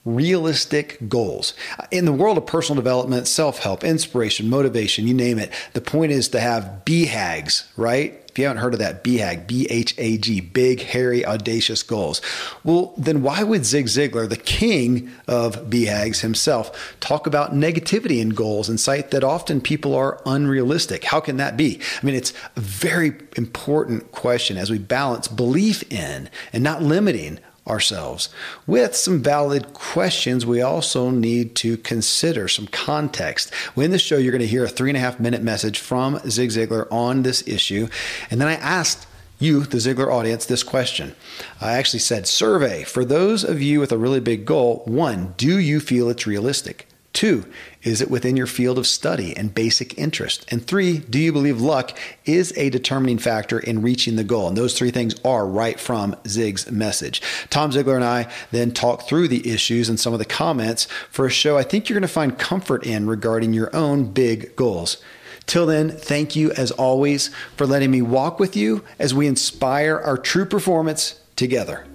realistic 0.05 0.97
goals. 1.07 1.53
In 1.91 2.05
the 2.05 2.11
world 2.11 2.37
of 2.37 2.45
personal 2.45 2.81
development, 2.81 3.27
self 3.27 3.59
help, 3.59 3.83
inspiration, 3.83 4.49
motivation, 4.49 5.07
you 5.07 5.13
name 5.13 5.39
it, 5.39 5.51
the 5.73 5.81
point 5.81 6.11
is 6.11 6.29
to 6.29 6.39
have 6.39 6.81
BHAGs, 6.85 7.67
right? 7.77 8.19
If 8.33 8.39
you 8.39 8.45
haven't 8.45 8.63
heard 8.63 8.73
of 8.73 8.79
that, 8.79 9.03
BHAG, 9.03 9.45
B 9.45 9.67
H 9.69 9.93
A 9.99 10.17
G, 10.17 10.41
big, 10.41 10.81
hairy, 10.81 11.23
audacious 11.23 11.83
goals. 11.83 12.19
Well, 12.63 12.95
then 12.97 13.21
why 13.21 13.43
would 13.43 13.63
Zig 13.63 13.85
Ziglar, 13.85 14.27
the 14.27 14.37
king 14.37 15.11
of 15.27 15.69
BHAGs 15.69 16.21
himself, 16.21 16.95
talk 16.99 17.27
about 17.27 17.53
negativity 17.53 18.19
in 18.19 18.29
goals 18.29 18.69
and 18.69 18.79
cite 18.79 19.11
that 19.11 19.23
often 19.23 19.61
people 19.61 19.93
are 19.93 20.19
unrealistic? 20.25 21.03
How 21.03 21.19
can 21.19 21.37
that 21.37 21.57
be? 21.57 21.79
I 22.01 22.03
mean, 22.03 22.15
it's 22.15 22.33
a 22.55 22.59
very 22.59 23.13
important 23.37 24.11
question 24.11 24.57
as 24.57 24.71
we 24.71 24.79
balance 24.79 25.27
belief 25.27 25.83
in 25.93 26.27
and 26.51 26.63
not 26.63 26.81
limiting 26.81 27.37
ourselves. 27.67 28.29
With 28.67 28.95
some 28.95 29.21
valid 29.21 29.73
questions 29.73 30.45
we 30.45 30.61
also 30.61 31.09
need 31.09 31.55
to 31.57 31.77
consider 31.77 32.47
some 32.47 32.67
context. 32.67 33.51
In 33.75 33.91
this 33.91 34.01
show 34.01 34.17
you're 34.17 34.31
going 34.31 34.41
to 34.41 34.47
hear 34.47 34.65
a 34.65 34.69
three 34.69 34.89
and 34.89 34.97
a 34.97 35.01
half 35.01 35.19
minute 35.19 35.41
message 35.41 35.79
from 35.79 36.19
zig 36.29 36.49
ziglar 36.49 36.87
on 36.91 37.23
this 37.23 37.47
issue 37.47 37.87
and 38.29 38.41
then 38.41 38.47
i 38.47 38.55
asked 38.55 39.07
you 39.39 39.61
the 39.61 39.77
ziglar 39.77 40.11
audience 40.11 40.45
this 40.45 40.63
question. 40.63 41.15
I 41.59 41.73
actually 41.73 41.99
said 41.99 42.27
survey 42.27 42.83
for 42.83 43.03
those 43.03 43.43
of 43.43 43.61
you 43.61 43.79
with 43.79 43.91
a 43.91 43.97
really 43.97 44.19
big 44.19 44.45
goal 44.45 44.83
one 44.85 45.33
do 45.37 45.57
you 45.57 45.79
feel 45.79 46.09
it's 46.09 46.27
realistic 46.27 46.87
Two, 47.13 47.45
is 47.83 48.01
it 48.01 48.09
within 48.09 48.35
your 48.35 48.47
field 48.47 48.79
of 48.79 48.87
study 48.87 49.37
and 49.37 49.53
basic 49.53 49.97
interest? 49.99 50.45
And 50.51 50.65
three, 50.65 50.97
do 50.97 51.19
you 51.19 51.31
believe 51.31 51.61
luck 51.61 51.95
is 52.25 52.51
a 52.57 52.71
determining 52.71 53.19
factor 53.19 53.59
in 53.59 53.83
reaching 53.83 54.15
the 54.15 54.23
goal? 54.23 54.47
And 54.47 54.57
those 54.57 54.75
three 54.75 54.89
things 54.89 55.15
are 55.23 55.45
right 55.45 55.79
from 55.79 56.15
Zig's 56.27 56.71
message. 56.71 57.21
Tom 57.51 57.69
Ziglar 57.69 57.95
and 57.95 58.03
I 58.03 58.31
then 58.49 58.71
talk 58.71 59.07
through 59.07 59.27
the 59.27 59.51
issues 59.51 59.89
and 59.89 59.99
some 59.99 60.13
of 60.13 60.19
the 60.19 60.25
comments 60.25 60.85
for 61.11 61.27
a 61.27 61.31
show 61.31 61.55
I 61.55 61.63
think 61.63 61.87
you're 61.87 61.99
going 61.99 62.01
to 62.01 62.07
find 62.07 62.37
comfort 62.39 62.83
in 62.83 63.05
regarding 63.05 63.53
your 63.53 63.73
own 63.75 64.11
big 64.11 64.55
goals. 64.55 64.97
Till 65.45 65.67
then, 65.67 65.91
thank 65.91 66.35
you 66.35 66.51
as 66.53 66.71
always 66.71 67.29
for 67.57 67.67
letting 67.67 67.91
me 67.91 68.01
walk 68.01 68.39
with 68.39 68.55
you 68.55 68.83
as 68.97 69.13
we 69.13 69.27
inspire 69.27 69.99
our 69.99 70.17
true 70.17 70.45
performance 70.45 71.19
together. 71.35 71.85